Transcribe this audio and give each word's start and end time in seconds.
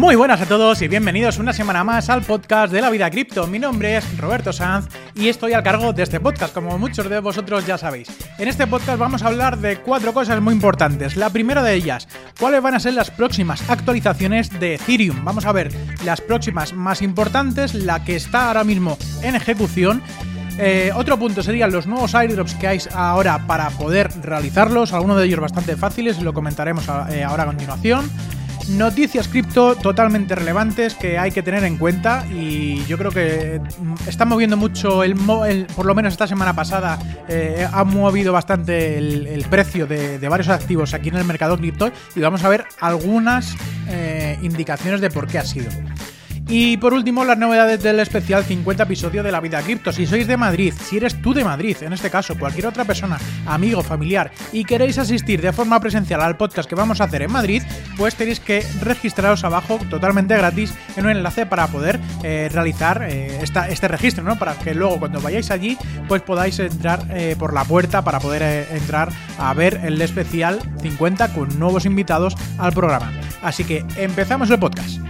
Muy 0.00 0.16
buenas 0.16 0.40
a 0.40 0.46
todos 0.46 0.80
y 0.80 0.88
bienvenidos 0.88 1.38
una 1.38 1.52
semana 1.52 1.84
más 1.84 2.08
al 2.08 2.22
podcast 2.22 2.72
de 2.72 2.80
la 2.80 2.88
vida 2.88 3.10
cripto. 3.10 3.46
Mi 3.46 3.58
nombre 3.58 3.98
es 3.98 4.16
Roberto 4.16 4.50
Sanz 4.50 4.88
y 5.14 5.28
estoy 5.28 5.52
al 5.52 5.62
cargo 5.62 5.92
de 5.92 6.02
este 6.02 6.20
podcast, 6.20 6.54
como 6.54 6.78
muchos 6.78 7.10
de 7.10 7.20
vosotros 7.20 7.66
ya 7.66 7.76
sabéis. 7.76 8.08
En 8.38 8.48
este 8.48 8.66
podcast 8.66 8.98
vamos 8.98 9.22
a 9.22 9.26
hablar 9.26 9.58
de 9.58 9.76
cuatro 9.76 10.14
cosas 10.14 10.40
muy 10.40 10.54
importantes. 10.54 11.18
La 11.18 11.28
primera 11.28 11.62
de 11.62 11.74
ellas, 11.74 12.08
cuáles 12.40 12.62
van 12.62 12.76
a 12.76 12.80
ser 12.80 12.94
las 12.94 13.10
próximas 13.10 13.68
actualizaciones 13.68 14.58
de 14.58 14.76
Ethereum. 14.76 15.22
Vamos 15.22 15.44
a 15.44 15.52
ver 15.52 15.70
las 16.02 16.22
próximas 16.22 16.72
más 16.72 17.02
importantes, 17.02 17.74
la 17.74 18.02
que 18.02 18.16
está 18.16 18.48
ahora 18.48 18.64
mismo 18.64 18.96
en 19.22 19.36
ejecución 19.36 20.02
eh, 20.58 20.90
otro 20.94 21.18
punto 21.18 21.42
serían 21.42 21.72
los 21.72 21.86
nuevos 21.86 22.14
airdrops 22.14 22.54
que 22.54 22.66
hay 22.66 22.78
ahora 22.92 23.46
para 23.46 23.70
poder 23.70 24.10
realizarlos, 24.22 24.92
algunos 24.92 25.18
de 25.18 25.24
ellos 25.24 25.40
bastante 25.40 25.74
fáciles 25.74 26.20
lo 26.20 26.34
comentaremos 26.34 26.86
eh, 27.10 27.24
ahora 27.24 27.44
a 27.44 27.46
continuación. 27.46 28.10
Noticias 28.70 29.26
cripto 29.26 29.74
totalmente 29.74 30.34
relevantes 30.34 30.94
que 30.94 31.18
hay 31.18 31.32
que 31.32 31.42
tener 31.42 31.64
en 31.64 31.76
cuenta 31.76 32.24
y 32.30 32.84
yo 32.86 32.96
creo 32.98 33.10
que 33.10 33.60
mm, 33.60 34.08
está 34.08 34.24
moviendo 34.24 34.56
mucho, 34.56 35.02
el, 35.02 35.16
por 35.74 35.86
lo 35.86 35.94
menos 35.94 36.12
esta 36.12 36.26
semana 36.26 36.54
pasada 36.54 36.98
eh, 37.28 37.66
ha 37.70 37.84
movido 37.84 38.32
bastante 38.32 38.98
el, 38.98 39.44
precio 39.50 39.86
de, 39.86 40.18
varios 40.28 40.48
activos 40.48 40.94
aquí 40.94 41.08
en 41.08 41.16
el 41.16 41.24
mercado 41.24 41.56
cripto 41.56 41.90
y 42.14 42.20
vamos 42.20 42.44
a 42.44 42.48
ver 42.48 42.64
algunas 42.80 43.56
indicaciones 44.42 45.00
de 45.00 45.10
por 45.10 45.26
qué 45.26 45.38
ha 45.38 45.44
sido. 45.44 45.68
Y 46.52 46.78
por 46.78 46.94
último, 46.94 47.24
las 47.24 47.38
novedades 47.38 47.80
del 47.80 48.00
especial 48.00 48.42
50 48.42 48.82
episodio 48.82 49.22
de 49.22 49.30
La 49.30 49.38
Vida 49.38 49.62
Cripto. 49.62 49.92
Si 49.92 50.04
sois 50.04 50.26
de 50.26 50.36
Madrid, 50.36 50.74
si 50.76 50.96
eres 50.96 51.22
tú 51.22 51.32
de 51.32 51.44
Madrid, 51.44 51.76
en 51.80 51.92
este 51.92 52.10
caso, 52.10 52.36
cualquier 52.36 52.66
otra 52.66 52.84
persona, 52.84 53.20
amigo, 53.46 53.84
familiar, 53.84 54.32
y 54.52 54.64
queréis 54.64 54.98
asistir 54.98 55.40
de 55.40 55.52
forma 55.52 55.78
presencial 55.78 56.20
al 56.20 56.36
podcast 56.36 56.68
que 56.68 56.74
vamos 56.74 57.00
a 57.00 57.04
hacer 57.04 57.22
en 57.22 57.30
Madrid, 57.30 57.62
pues 57.96 58.16
tenéis 58.16 58.40
que 58.40 58.66
registraros 58.80 59.44
abajo 59.44 59.78
totalmente 59.88 60.36
gratis 60.36 60.74
en 60.96 61.04
un 61.04 61.12
enlace 61.12 61.46
para 61.46 61.68
poder 61.68 62.00
eh, 62.24 62.50
realizar 62.52 63.06
eh, 63.08 63.40
este 63.42 63.86
registro, 63.86 64.24
¿no? 64.24 64.36
Para 64.36 64.54
que 64.58 64.74
luego 64.74 64.98
cuando 64.98 65.20
vayáis 65.20 65.52
allí, 65.52 65.78
pues 66.08 66.22
podáis 66.22 66.58
entrar 66.58 67.06
eh, 67.10 67.36
por 67.38 67.54
la 67.54 67.64
puerta 67.64 68.02
para 68.02 68.18
poder 68.18 68.66
entrar 68.72 69.10
a 69.38 69.54
ver 69.54 69.82
el 69.84 70.02
especial 70.02 70.58
50 70.82 71.32
con 71.32 71.60
nuevos 71.60 71.86
invitados 71.86 72.34
al 72.58 72.72
programa. 72.72 73.12
Así 73.40 73.62
que 73.62 73.84
empezamos 73.96 74.50
el 74.50 74.58
podcast. 74.58 75.09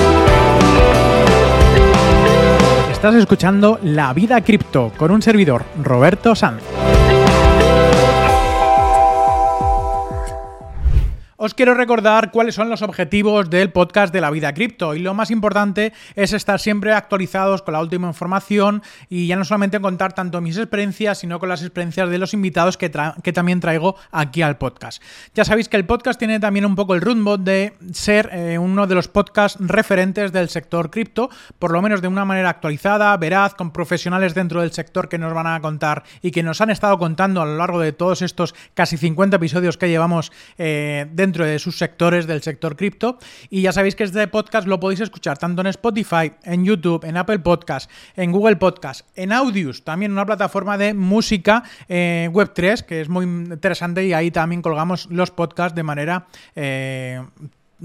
Estás 3.01 3.15
escuchando 3.15 3.79
La 3.81 4.13
Vida 4.13 4.39
Cripto 4.41 4.91
con 4.95 5.09
un 5.09 5.23
servidor, 5.23 5.63
Roberto 5.81 6.35
Sanz. 6.35 6.61
Os 11.43 11.55
quiero 11.55 11.73
recordar 11.73 12.29
cuáles 12.29 12.53
son 12.53 12.69
los 12.69 12.83
objetivos 12.83 13.49
del 13.49 13.71
podcast 13.71 14.13
de 14.13 14.21
la 14.21 14.29
vida 14.29 14.53
cripto 14.53 14.93
y 14.93 14.99
lo 14.99 15.15
más 15.15 15.31
importante 15.31 15.91
es 16.13 16.33
estar 16.33 16.59
siempre 16.59 16.93
actualizados 16.93 17.63
con 17.63 17.73
la 17.73 17.81
última 17.81 18.07
información 18.07 18.83
y 19.09 19.25
ya 19.25 19.37
no 19.37 19.43
solamente 19.43 19.81
contar 19.81 20.13
tanto 20.13 20.39
mis 20.39 20.55
experiencias, 20.57 21.17
sino 21.17 21.39
con 21.39 21.49
las 21.49 21.63
experiencias 21.63 22.11
de 22.11 22.19
los 22.19 22.35
invitados 22.35 22.77
que, 22.77 22.91
también 22.91 23.59
traigo 23.59 23.95
aquí 24.11 24.43
al 24.43 24.59
podcast. 24.59 25.01
Ya 25.33 25.43
sabéis 25.43 25.67
que 25.67 25.77
el 25.77 25.85
podcast 25.87 26.19
tiene 26.19 26.39
también 26.39 26.63
un 26.63 26.75
poco 26.75 26.93
el 26.93 27.01
rumbo 27.01 27.39
de 27.39 27.73
ser 27.91 28.29
eh, 28.31 28.59
uno 28.59 28.85
de 28.85 28.93
los 28.93 29.07
podcasts 29.07 29.57
referentes 29.59 30.31
del 30.31 30.47
sector 30.47 30.91
cripto, 30.91 31.31
por 31.57 31.71
lo 31.71 31.81
menos 31.81 32.03
de 32.03 32.07
una 32.07 32.23
manera 32.23 32.51
actualizada, 32.51 33.17
veraz, 33.17 33.55
con 33.55 33.71
profesionales 33.71 34.35
dentro 34.35 34.61
del 34.61 34.73
sector 34.73 35.09
que 35.09 35.17
nos 35.17 35.33
van 35.33 35.47
a 35.47 35.59
contar 35.59 36.03
y 36.21 36.29
que 36.29 36.43
nos 36.43 36.61
han 36.61 36.69
estado 36.69 36.99
contando 36.99 37.41
a 37.41 37.45
lo 37.45 37.57
largo 37.57 37.79
de 37.79 37.93
todos 37.93 38.21
estos 38.21 38.53
casi 38.75 38.95
50 38.95 39.37
episodios 39.37 39.77
que 39.77 39.89
llevamos 39.89 40.31
eh, 40.59 41.07
dentro 41.11 41.30
dentro 41.31 41.45
de 41.45 41.59
sus 41.59 41.77
sectores 41.77 42.27
del 42.27 42.41
sector 42.41 42.75
cripto. 42.75 43.17
Y 43.49 43.61
ya 43.61 43.71
sabéis 43.71 43.95
que 43.95 44.03
este 44.03 44.27
podcast 44.27 44.67
lo 44.67 44.81
podéis 44.81 44.99
escuchar 44.99 45.37
tanto 45.37 45.61
en 45.61 45.67
Spotify, 45.67 46.33
en 46.43 46.65
YouTube, 46.65 47.05
en 47.05 47.15
Apple 47.15 47.39
Podcast, 47.39 47.89
en 48.17 48.33
Google 48.33 48.57
Podcast, 48.57 49.07
en 49.15 49.31
Audius, 49.31 49.83
también 49.85 50.11
una 50.11 50.25
plataforma 50.25 50.77
de 50.77 50.93
música 50.93 51.63
eh, 51.87 52.29
Web3 52.33 52.83
que 52.83 52.99
es 52.99 53.07
muy 53.07 53.23
interesante 53.23 54.05
y 54.05 54.11
ahí 54.11 54.29
también 54.29 54.61
colgamos 54.61 55.07
los 55.09 55.31
podcasts 55.31 55.73
de 55.73 55.83
manera 55.83 56.27
eh, 56.55 57.21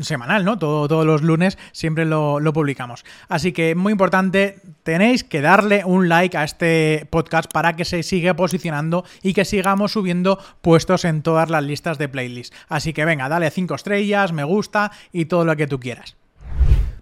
semanal, 0.01 0.45
¿no? 0.45 0.59
Todo, 0.59 0.89
todos 0.89 1.07
los 1.07 1.23
lunes 1.23 1.59
siempre 1.73 2.05
lo, 2.05 2.41
publicamos. 2.53 3.05
Así 3.29 3.53
que 3.53 3.75
muy 3.75 3.93
importante, 3.93 4.61
tenéis 4.83 5.25
que 5.25 5.41
darle 5.41 5.85
un 5.85 6.09
like 6.09 6.37
a 6.37 6.45
este 6.45 7.07
podcast 7.11 7.51
para 7.53 7.77
que 7.77 7.85
se 7.85 8.03
siga 8.03 8.35
posicionando 8.35 9.05
y 9.23 9.35
que 9.35 9.45
sigamos 9.45 9.93
subiendo 9.93 10.39
puestos 10.61 11.05
en 11.05 11.23
todas 11.23 11.51
las 11.51 11.65
listas 11.65 11.99
de 11.99 12.09
playlist. 12.09 12.55
Así 12.69 12.93
que 12.93 13.05
venga, 13.05 13.29
dale 13.29 13.51
5 13.51 13.75
estrellas, 13.75 14.33
me 14.33 14.45
gusta 14.45 14.93
y 15.13 15.27
todo 15.27 15.45
lo 15.45 15.57
que 15.57 15.67
tú 15.67 15.81
quieras. 15.81 16.17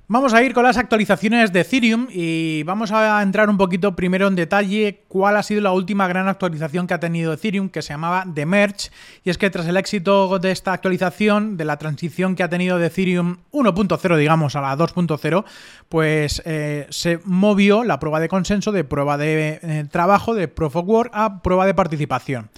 Vamos 0.06 0.34
a 0.34 0.42
ir 0.42 0.52
con 0.52 0.64
las 0.64 0.76
actualizaciones 0.76 1.50
de 1.50 1.60
Ethereum 1.60 2.08
y 2.10 2.62
vamos 2.64 2.92
a 2.92 3.22
entrar 3.22 3.48
un 3.48 3.56
poquito 3.56 3.96
primero 3.96 4.28
en 4.28 4.36
detalle 4.36 5.00
cuál 5.08 5.34
ha 5.38 5.42
sido 5.42 5.62
la 5.62 5.72
última 5.72 6.06
gran 6.06 6.28
actualización 6.28 6.86
que 6.86 6.92
ha 6.92 7.00
tenido 7.00 7.32
Ethereum, 7.32 7.70
que 7.70 7.80
se 7.80 7.94
llamaba 7.94 8.26
The 8.34 8.44
Merge. 8.44 8.90
Y 9.24 9.30
es 9.30 9.38
que 9.38 9.48
tras 9.48 9.66
el 9.66 9.78
éxito 9.78 10.38
de 10.38 10.50
esta 10.50 10.74
actualización, 10.74 11.56
de 11.56 11.64
la 11.64 11.78
transición 11.78 12.36
que 12.36 12.42
ha 12.42 12.50
tenido 12.50 12.76
de 12.76 12.88
Ethereum 12.88 13.38
1.0, 13.50 14.16
digamos, 14.18 14.54
a 14.56 14.60
la 14.60 14.76
2.0, 14.76 15.44
pues 15.88 16.42
eh, 16.44 16.86
se 16.90 17.20
movió 17.24 17.82
la 17.82 17.98
prueba 17.98 18.20
de 18.20 18.28
consenso 18.28 18.72
de 18.72 18.84
prueba 18.84 19.16
de 19.16 19.58
eh, 19.62 19.86
trabajo, 19.90 20.34
de 20.34 20.48
Proof 20.48 20.76
of 20.76 20.86
Work, 20.86 21.10
a 21.14 21.40
prueba 21.40 21.64
de 21.64 21.72
participación. 21.72 22.50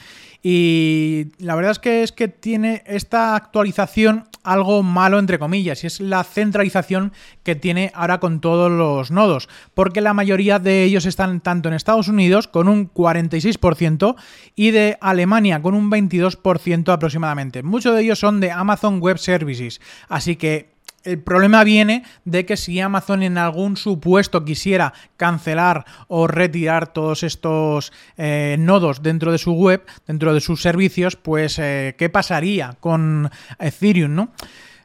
Y 0.42 1.28
la 1.38 1.54
verdad 1.54 1.72
es 1.72 1.78
que 1.78 2.02
es 2.02 2.12
que 2.12 2.28
tiene 2.28 2.82
esta 2.86 3.36
actualización 3.36 4.28
algo 4.46 4.82
malo 4.82 5.18
entre 5.18 5.38
comillas 5.38 5.84
y 5.84 5.88
es 5.88 6.00
la 6.00 6.24
centralización 6.24 7.12
que 7.42 7.56
tiene 7.56 7.92
ahora 7.94 8.20
con 8.20 8.40
todos 8.40 8.70
los 8.70 9.10
nodos, 9.10 9.48
porque 9.74 10.00
la 10.00 10.14
mayoría 10.14 10.58
de 10.58 10.84
ellos 10.84 11.04
están 11.04 11.40
tanto 11.40 11.68
en 11.68 11.74
Estados 11.74 12.08
Unidos 12.08 12.48
con 12.48 12.68
un 12.68 12.92
46% 12.92 14.16
y 14.54 14.70
de 14.70 14.96
Alemania 15.00 15.60
con 15.60 15.74
un 15.74 15.90
22% 15.90 16.92
aproximadamente. 16.92 17.62
Muchos 17.62 17.94
de 17.94 18.02
ellos 18.02 18.18
son 18.18 18.40
de 18.40 18.52
Amazon 18.52 19.00
Web 19.00 19.18
Services, 19.18 19.80
así 20.08 20.36
que 20.36 20.75
el 21.06 21.20
problema 21.20 21.64
viene 21.64 22.02
de 22.24 22.44
que 22.44 22.56
si 22.56 22.80
Amazon 22.80 23.22
en 23.22 23.38
algún 23.38 23.76
supuesto 23.76 24.44
quisiera 24.44 24.92
cancelar 25.16 25.84
o 26.08 26.26
retirar 26.26 26.92
todos 26.92 27.22
estos 27.22 27.92
eh, 28.16 28.56
nodos 28.58 29.02
dentro 29.02 29.32
de 29.32 29.38
su 29.38 29.52
web, 29.52 29.84
dentro 30.06 30.34
de 30.34 30.40
sus 30.40 30.60
servicios, 30.60 31.16
pues 31.16 31.58
eh, 31.58 31.94
¿qué 31.96 32.10
pasaría 32.10 32.76
con 32.80 33.30
Ethereum, 33.58 34.14
no? 34.14 34.32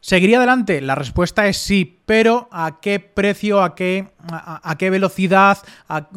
¿Seguiría 0.04 0.38
adelante? 0.38 0.82
La 0.82 0.96
respuesta 0.96 1.48
es 1.48 1.58
sí, 1.58 2.00
pero 2.08 2.50
¿a 2.52 2.80
qué 2.82 3.00
precio, 3.00 3.62
a 3.62 3.76
qué, 3.76 4.08
a, 4.32 4.76
qué 4.80 4.90
velocidad, 4.90 5.60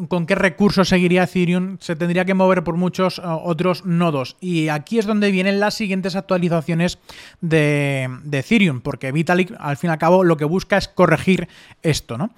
con 0.07 0.25
qué 0.25 0.33
recursos 0.33 0.89
seguiría 0.89 1.25
Ethereum? 1.25 1.77
Se 1.79 1.95
tendría 1.95 2.25
que 2.25 2.33
mover 2.33 2.63
por 2.63 2.77
muchos 2.77 3.19
eh, 3.19 3.21
otros 3.23 3.85
nodos. 3.85 4.37
Y 4.41 4.69
aquí 4.69 4.97
es 4.97 5.05
donde 5.05 5.29
vienen 5.29 5.59
las 5.59 5.75
siguientes 5.75 6.15
actualizaciones 6.15 6.97
de, 7.41 8.09
de 8.23 8.39
Ethereum, 8.39 8.81
porque 8.81 9.11
Vitalik 9.11 9.53
al 9.59 9.77
fin 9.77 9.91
y 9.91 9.93
al 9.93 9.99
cabo 9.99 10.23
lo 10.23 10.35
que 10.35 10.45
busca 10.45 10.77
es 10.77 10.87
corregir 10.87 11.47
esto, 11.83 12.17
¿no? 12.17 12.31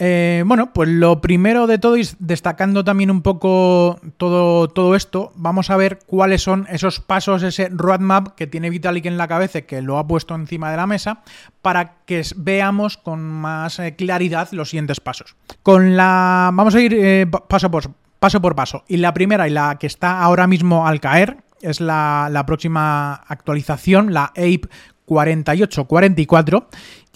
Eh, 0.00 0.44
bueno, 0.46 0.72
pues 0.72 0.88
lo 0.88 1.20
primero 1.20 1.66
de 1.66 1.78
todo, 1.78 1.96
y 1.96 2.08
destacando 2.20 2.84
también 2.84 3.10
un 3.10 3.22
poco 3.22 3.98
todo, 4.16 4.68
todo 4.68 4.94
esto, 4.94 5.32
vamos 5.34 5.70
a 5.70 5.76
ver 5.76 5.98
cuáles 6.06 6.42
son 6.42 6.66
esos 6.70 7.00
pasos, 7.00 7.42
ese 7.42 7.68
roadmap 7.68 8.36
que 8.36 8.46
tiene 8.46 8.70
Vitalik 8.70 9.06
en 9.06 9.18
la 9.18 9.26
cabeza, 9.26 9.62
que 9.62 9.82
lo 9.82 9.98
ha 9.98 10.06
puesto 10.06 10.36
encima 10.36 10.70
de 10.70 10.76
la 10.76 10.86
mesa, 10.86 11.22
para 11.62 11.96
que 12.06 12.22
veamos 12.36 12.96
con 12.96 13.20
más 13.22 13.80
eh, 13.80 13.96
claridad 13.96 14.48
los 14.52 14.70
siguientes 14.70 15.00
pasos. 15.00 15.34
Con 15.64 15.96
la. 15.96 16.50
Vamos 16.52 16.76
a 16.76 16.80
ir 16.80 16.94
eh, 16.94 17.26
paso, 17.26 17.68
por, 17.70 17.90
paso 18.20 18.40
por 18.40 18.54
paso. 18.54 18.84
Y 18.86 18.98
la 18.98 19.12
primera 19.12 19.48
y 19.48 19.50
la 19.50 19.78
que 19.78 19.88
está 19.88 20.20
ahora 20.20 20.46
mismo 20.46 20.86
al 20.86 21.00
caer 21.00 21.38
es 21.60 21.80
la, 21.80 22.28
la 22.30 22.46
próxima 22.46 23.14
actualización, 23.14 24.14
la 24.14 24.26
APE 24.26 24.68
4844 25.08 26.68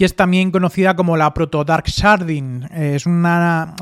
y 0.03 0.05
es 0.05 0.17
también 0.17 0.51
conocida 0.51 0.97
como 0.97 1.17
la 1.17 1.33
Proto 1.33 1.63
Dark 1.63 1.85
Sharding. 1.87 2.65
Es, 2.75 3.07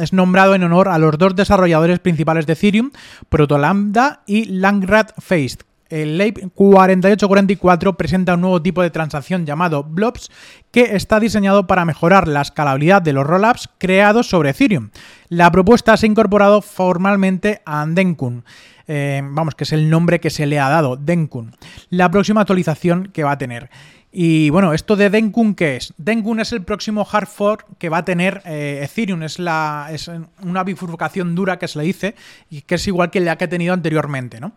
es 0.02 0.12
nombrado 0.12 0.54
en 0.54 0.62
honor 0.64 0.88
a 0.90 0.98
los 0.98 1.16
dos 1.16 1.34
desarrolladores 1.34 1.98
principales 1.98 2.44
de 2.44 2.52
Ethereum, 2.52 2.90
Proto 3.30 3.56
Lambda 3.56 4.20
y 4.26 4.44
Langrat 4.44 5.18
Feist. 5.18 5.62
El 5.88 6.18
LAPE 6.18 6.50
4844 6.54 7.96
presenta 7.96 8.34
un 8.34 8.42
nuevo 8.42 8.60
tipo 8.60 8.82
de 8.82 8.90
transacción 8.90 9.46
llamado 9.46 9.82
Blobs 9.82 10.30
que 10.70 10.94
está 10.94 11.20
diseñado 11.20 11.66
para 11.66 11.86
mejorar 11.86 12.28
la 12.28 12.42
escalabilidad 12.42 13.00
de 13.00 13.14
los 13.14 13.26
rollups 13.26 13.70
creados 13.78 14.28
sobre 14.28 14.50
Ethereum. 14.50 14.90
La 15.30 15.50
propuesta 15.50 15.96
se 15.96 16.04
ha 16.04 16.10
incorporado 16.10 16.60
formalmente 16.60 17.62
a 17.64 17.86
Denkun. 17.86 18.44
Eh, 18.86 19.22
vamos, 19.24 19.54
que 19.54 19.64
es 19.64 19.72
el 19.72 19.88
nombre 19.88 20.20
que 20.20 20.28
se 20.28 20.46
le 20.46 20.60
ha 20.60 20.68
dado, 20.68 20.96
Denkun. 20.96 21.56
La 21.88 22.10
próxima 22.10 22.42
actualización 22.42 23.08
que 23.10 23.24
va 23.24 23.32
a 23.32 23.38
tener. 23.38 23.70
Y 24.12 24.50
bueno, 24.50 24.72
esto 24.72 24.96
de 24.96 25.08
Denkun, 25.08 25.54
¿qué 25.54 25.76
es? 25.76 25.94
Denkun 25.96 26.40
es 26.40 26.52
el 26.52 26.62
próximo 26.62 27.06
hard 27.10 27.28
fork 27.28 27.66
que 27.78 27.88
va 27.88 27.98
a 27.98 28.04
tener 28.04 28.42
eh, 28.44 28.80
Ethereum. 28.82 29.22
Es, 29.22 29.38
la, 29.38 29.88
es 29.92 30.10
una 30.42 30.64
bifurcación 30.64 31.36
dura 31.36 31.60
que 31.60 31.68
se 31.68 31.78
le 31.78 31.84
dice 31.84 32.16
y 32.50 32.62
que 32.62 32.74
es 32.74 32.86
igual 32.88 33.10
que 33.10 33.20
la 33.20 33.36
que 33.36 33.44
ha 33.44 33.48
tenido 33.48 33.72
anteriormente, 33.72 34.40
¿no? 34.40 34.52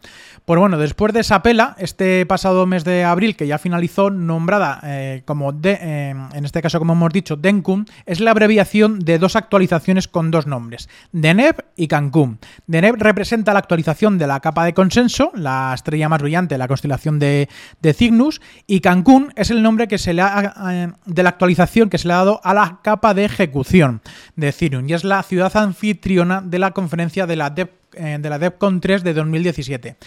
Pues 0.46 0.60
bueno, 0.60 0.80
después 0.80 1.14
de 1.14 1.20
esa 1.20 1.44
pela, 1.44 1.76
este 1.78 2.26
pasado 2.26 2.66
mes 2.66 2.84
de 2.84 3.04
abril, 3.04 3.36
que 3.36 3.46
ya 3.46 3.60
finalizó, 3.60 4.10
nombrada 4.10 4.80
eh, 4.84 5.22
como, 5.26 5.52
de, 5.52 5.78
eh, 5.80 6.16
en 6.34 6.46
este 6.46 6.62
caso 6.64 6.80
como 6.80 6.94
hemos 6.94 7.14
dicho, 7.14 7.36
Denkun, 7.36 7.86
es 8.08 8.20
la 8.22 8.32
abreviación 8.32 9.00
de 9.00 9.20
dos 9.20 9.36
actualizaciones 9.36 10.08
con 10.08 10.32
dos 10.32 10.48
nombres, 10.48 10.90
Deneb 11.12 11.64
y 11.76 11.88
Cancún. 11.88 12.40
Deneb 12.66 12.96
representa 12.98 13.54
la 13.54 13.60
actualización 13.60 14.18
de 14.18 14.26
la 14.26 14.40
capa 14.40 14.66
de 14.66 14.74
consenso, 14.74 15.32
la 15.36 15.74
estrella 15.76 16.10
más 16.10 16.22
brillante, 16.22 16.58
la 16.58 16.68
constelación 16.68 17.20
de, 17.20 17.50
de 17.82 17.94
Cygnus, 17.94 18.42
y 18.66 18.80
Cancún 18.80 19.32
el 19.52 19.64
nombre 19.64 19.88
que 19.88 19.98
se 19.98 20.14
le 20.14 20.22
ha, 20.22 20.94
de 21.06 21.24
la 21.24 21.30
actualización 21.30 21.90
que 21.90 21.98
se 21.98 22.08
le 22.08 22.14
ha 22.14 22.18
dado 22.18 22.42
a 22.44 22.54
la 22.54 22.80
capa 22.84 23.14
de 23.14 23.26
ejecución 23.26 24.02
de 24.36 24.50
Ethereum 24.50 24.88
y 24.88 24.94
es 24.94 25.04
la 25.04 25.24
ciudad 25.24 25.56
anfitriona 25.58 26.42
de 26.42 26.60
la 26.60 26.72
conferencia 26.72 27.26
de 27.26 27.36
la, 27.36 27.50
Dev, 27.50 27.70
eh, 27.94 28.18
de 28.20 28.30
la 28.30 28.40
DevCon 28.40 28.82
3 28.82 29.04
de 29.04 29.14
2017. 29.14 29.98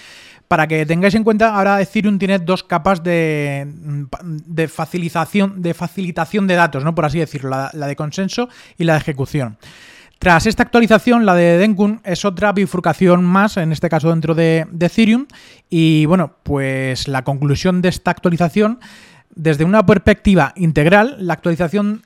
Para 0.48 0.68
que 0.68 0.86
tengáis 0.86 1.14
en 1.14 1.24
cuenta, 1.24 1.56
ahora 1.56 1.80
Ethereum 1.80 2.18
tiene 2.18 2.38
dos 2.38 2.62
capas 2.62 3.02
de, 3.02 3.66
de 3.66 4.68
facilitación, 4.68 5.60
de 5.60 5.74
facilitación 5.74 6.46
de 6.46 6.54
datos, 6.54 6.84
¿no? 6.84 6.94
Por 6.94 7.04
así 7.04 7.18
decirlo, 7.18 7.50
la, 7.50 7.70
la 7.72 7.86
de 7.88 7.96
consenso 7.96 8.48
y 8.78 8.84
la 8.84 8.92
de 8.92 9.00
ejecución. 9.00 9.58
Tras 10.18 10.46
esta 10.46 10.62
actualización, 10.62 11.26
la 11.26 11.34
de 11.34 11.58
Denkun 11.58 12.00
es 12.02 12.24
otra 12.24 12.52
bifurcación 12.52 13.22
más, 13.22 13.58
en 13.58 13.70
este 13.70 13.88
caso 13.88 14.10
dentro 14.10 14.34
de, 14.34 14.66
de, 14.70 14.86
Ethereum. 14.86 15.26
Y 15.68 16.06
bueno, 16.06 16.36
pues 16.42 17.06
la 17.06 17.22
conclusión 17.22 17.82
de 17.82 17.90
esta 17.90 18.12
actualización 18.12 18.80
desde 19.36 19.64
una 19.64 19.84
perspectiva 19.86 20.52
integral, 20.56 21.16
la 21.20 21.34
actualización 21.34 22.05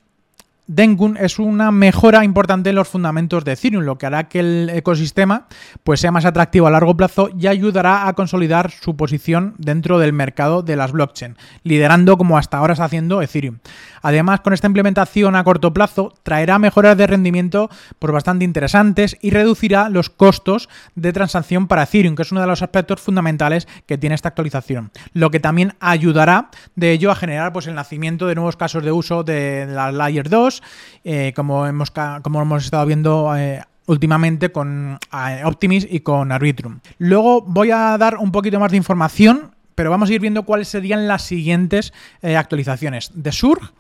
Dengun 0.72 1.16
es 1.16 1.40
una 1.40 1.72
mejora 1.72 2.24
importante 2.24 2.70
en 2.70 2.76
los 2.76 2.86
fundamentos 2.86 3.44
de 3.44 3.54
Ethereum, 3.54 3.82
lo 3.82 3.98
que 3.98 4.06
hará 4.06 4.28
que 4.28 4.38
el 4.38 4.70
ecosistema 4.72 5.48
pues, 5.82 5.98
sea 5.98 6.12
más 6.12 6.24
atractivo 6.24 6.68
a 6.68 6.70
largo 6.70 6.96
plazo 6.96 7.28
y 7.36 7.48
ayudará 7.48 8.06
a 8.06 8.12
consolidar 8.12 8.70
su 8.70 8.96
posición 8.96 9.54
dentro 9.58 9.98
del 9.98 10.12
mercado 10.12 10.62
de 10.62 10.76
las 10.76 10.92
blockchain, 10.92 11.36
liderando 11.64 12.16
como 12.16 12.38
hasta 12.38 12.58
ahora 12.58 12.74
está 12.74 12.84
haciendo 12.84 13.20
Ethereum. 13.20 13.58
Además, 14.00 14.40
con 14.40 14.52
esta 14.52 14.68
implementación 14.68 15.34
a 15.34 15.42
corto 15.42 15.74
plazo, 15.74 16.14
traerá 16.22 16.60
mejoras 16.60 16.96
de 16.96 17.08
rendimiento 17.08 17.68
pues, 17.98 18.12
bastante 18.12 18.44
interesantes 18.44 19.16
y 19.20 19.30
reducirá 19.30 19.88
los 19.88 20.08
costos 20.08 20.68
de 20.94 21.12
transacción 21.12 21.66
para 21.66 21.82
Ethereum, 21.82 22.14
que 22.14 22.22
es 22.22 22.30
uno 22.30 22.42
de 22.42 22.46
los 22.46 22.62
aspectos 22.62 23.00
fundamentales 23.00 23.66
que 23.86 23.98
tiene 23.98 24.14
esta 24.14 24.28
actualización. 24.28 24.92
Lo 25.14 25.32
que 25.32 25.40
también 25.40 25.74
ayudará 25.80 26.50
de 26.76 26.92
ello 26.92 27.10
a 27.10 27.16
generar 27.16 27.52
pues, 27.52 27.66
el 27.66 27.74
nacimiento 27.74 28.28
de 28.28 28.36
nuevos 28.36 28.56
casos 28.56 28.84
de 28.84 28.92
uso 28.92 29.24
de 29.24 29.66
la 29.66 29.90
Layer 29.90 30.28
2, 30.28 30.59
eh, 31.04 31.32
como, 31.34 31.66
hemos, 31.66 31.90
como 32.22 32.42
hemos 32.42 32.64
estado 32.64 32.86
viendo 32.86 33.34
eh, 33.36 33.62
últimamente 33.86 34.52
con 34.52 34.98
eh, 35.12 35.42
Optimis 35.44 35.86
y 35.90 36.00
con 36.00 36.32
Arbitrum. 36.32 36.80
Luego 36.98 37.42
voy 37.42 37.70
a 37.70 37.96
dar 37.98 38.16
un 38.16 38.32
poquito 38.32 38.60
más 38.60 38.70
de 38.70 38.76
información, 38.76 39.54
pero 39.74 39.90
vamos 39.90 40.10
a 40.10 40.12
ir 40.12 40.20
viendo 40.20 40.44
cuáles 40.44 40.68
serían 40.68 41.08
las 41.08 41.22
siguientes 41.22 41.92
actualizaciones. 42.22 43.10
De 43.14 43.32
Surg, 43.32 43.72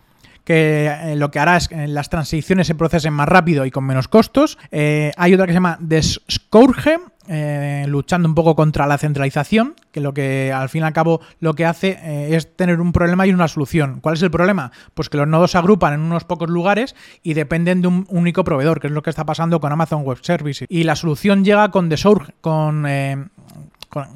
que 0.44 0.86
eh, 0.86 1.16
lo 1.16 1.30
que 1.30 1.38
hará 1.38 1.56
es 1.56 1.68
que 1.68 1.86
las 1.86 2.08
transiciones 2.10 2.66
se 2.66 2.74
procesen 2.74 3.12
más 3.12 3.28
rápido 3.28 3.64
y 3.66 3.70
con 3.70 3.84
menos 3.84 4.08
costos. 4.08 4.58
Eh, 4.70 5.12
hay 5.16 5.34
otra 5.34 5.46
que 5.46 5.52
se 5.52 5.56
llama 5.56 5.78
Descourge, 5.80 6.98
eh, 7.32 7.84
luchando 7.86 8.28
un 8.28 8.34
poco 8.34 8.56
contra 8.56 8.88
la 8.88 8.98
centralización, 8.98 9.76
que 9.92 10.00
lo 10.00 10.12
que 10.12 10.52
al 10.52 10.68
fin 10.68 10.82
y 10.82 10.84
al 10.86 10.92
cabo 10.92 11.20
lo 11.38 11.54
que 11.54 11.64
hace 11.64 11.96
eh, 12.02 12.34
es 12.34 12.56
tener 12.56 12.80
un 12.80 12.90
problema 12.90 13.24
y 13.24 13.32
una 13.32 13.46
solución. 13.46 14.00
¿Cuál 14.00 14.16
es 14.16 14.22
el 14.22 14.32
problema? 14.32 14.72
Pues 14.94 15.08
que 15.08 15.16
los 15.16 15.28
nodos 15.28 15.52
se 15.52 15.58
agrupan 15.58 15.94
en 15.94 16.00
unos 16.00 16.24
pocos 16.24 16.50
lugares 16.50 16.96
y 17.22 17.34
dependen 17.34 17.82
de 17.82 17.88
un 17.88 18.04
único 18.08 18.42
proveedor, 18.42 18.80
que 18.80 18.88
es 18.88 18.92
lo 18.92 19.02
que 19.02 19.10
está 19.10 19.24
pasando 19.24 19.60
con 19.60 19.70
Amazon 19.70 20.02
Web 20.02 20.18
Services. 20.22 20.66
Y 20.68 20.82
la 20.82 20.96
solución 20.96 21.44
llega 21.44 21.70
con 21.70 21.88
Desurge, 21.88 22.32
con 22.40 22.84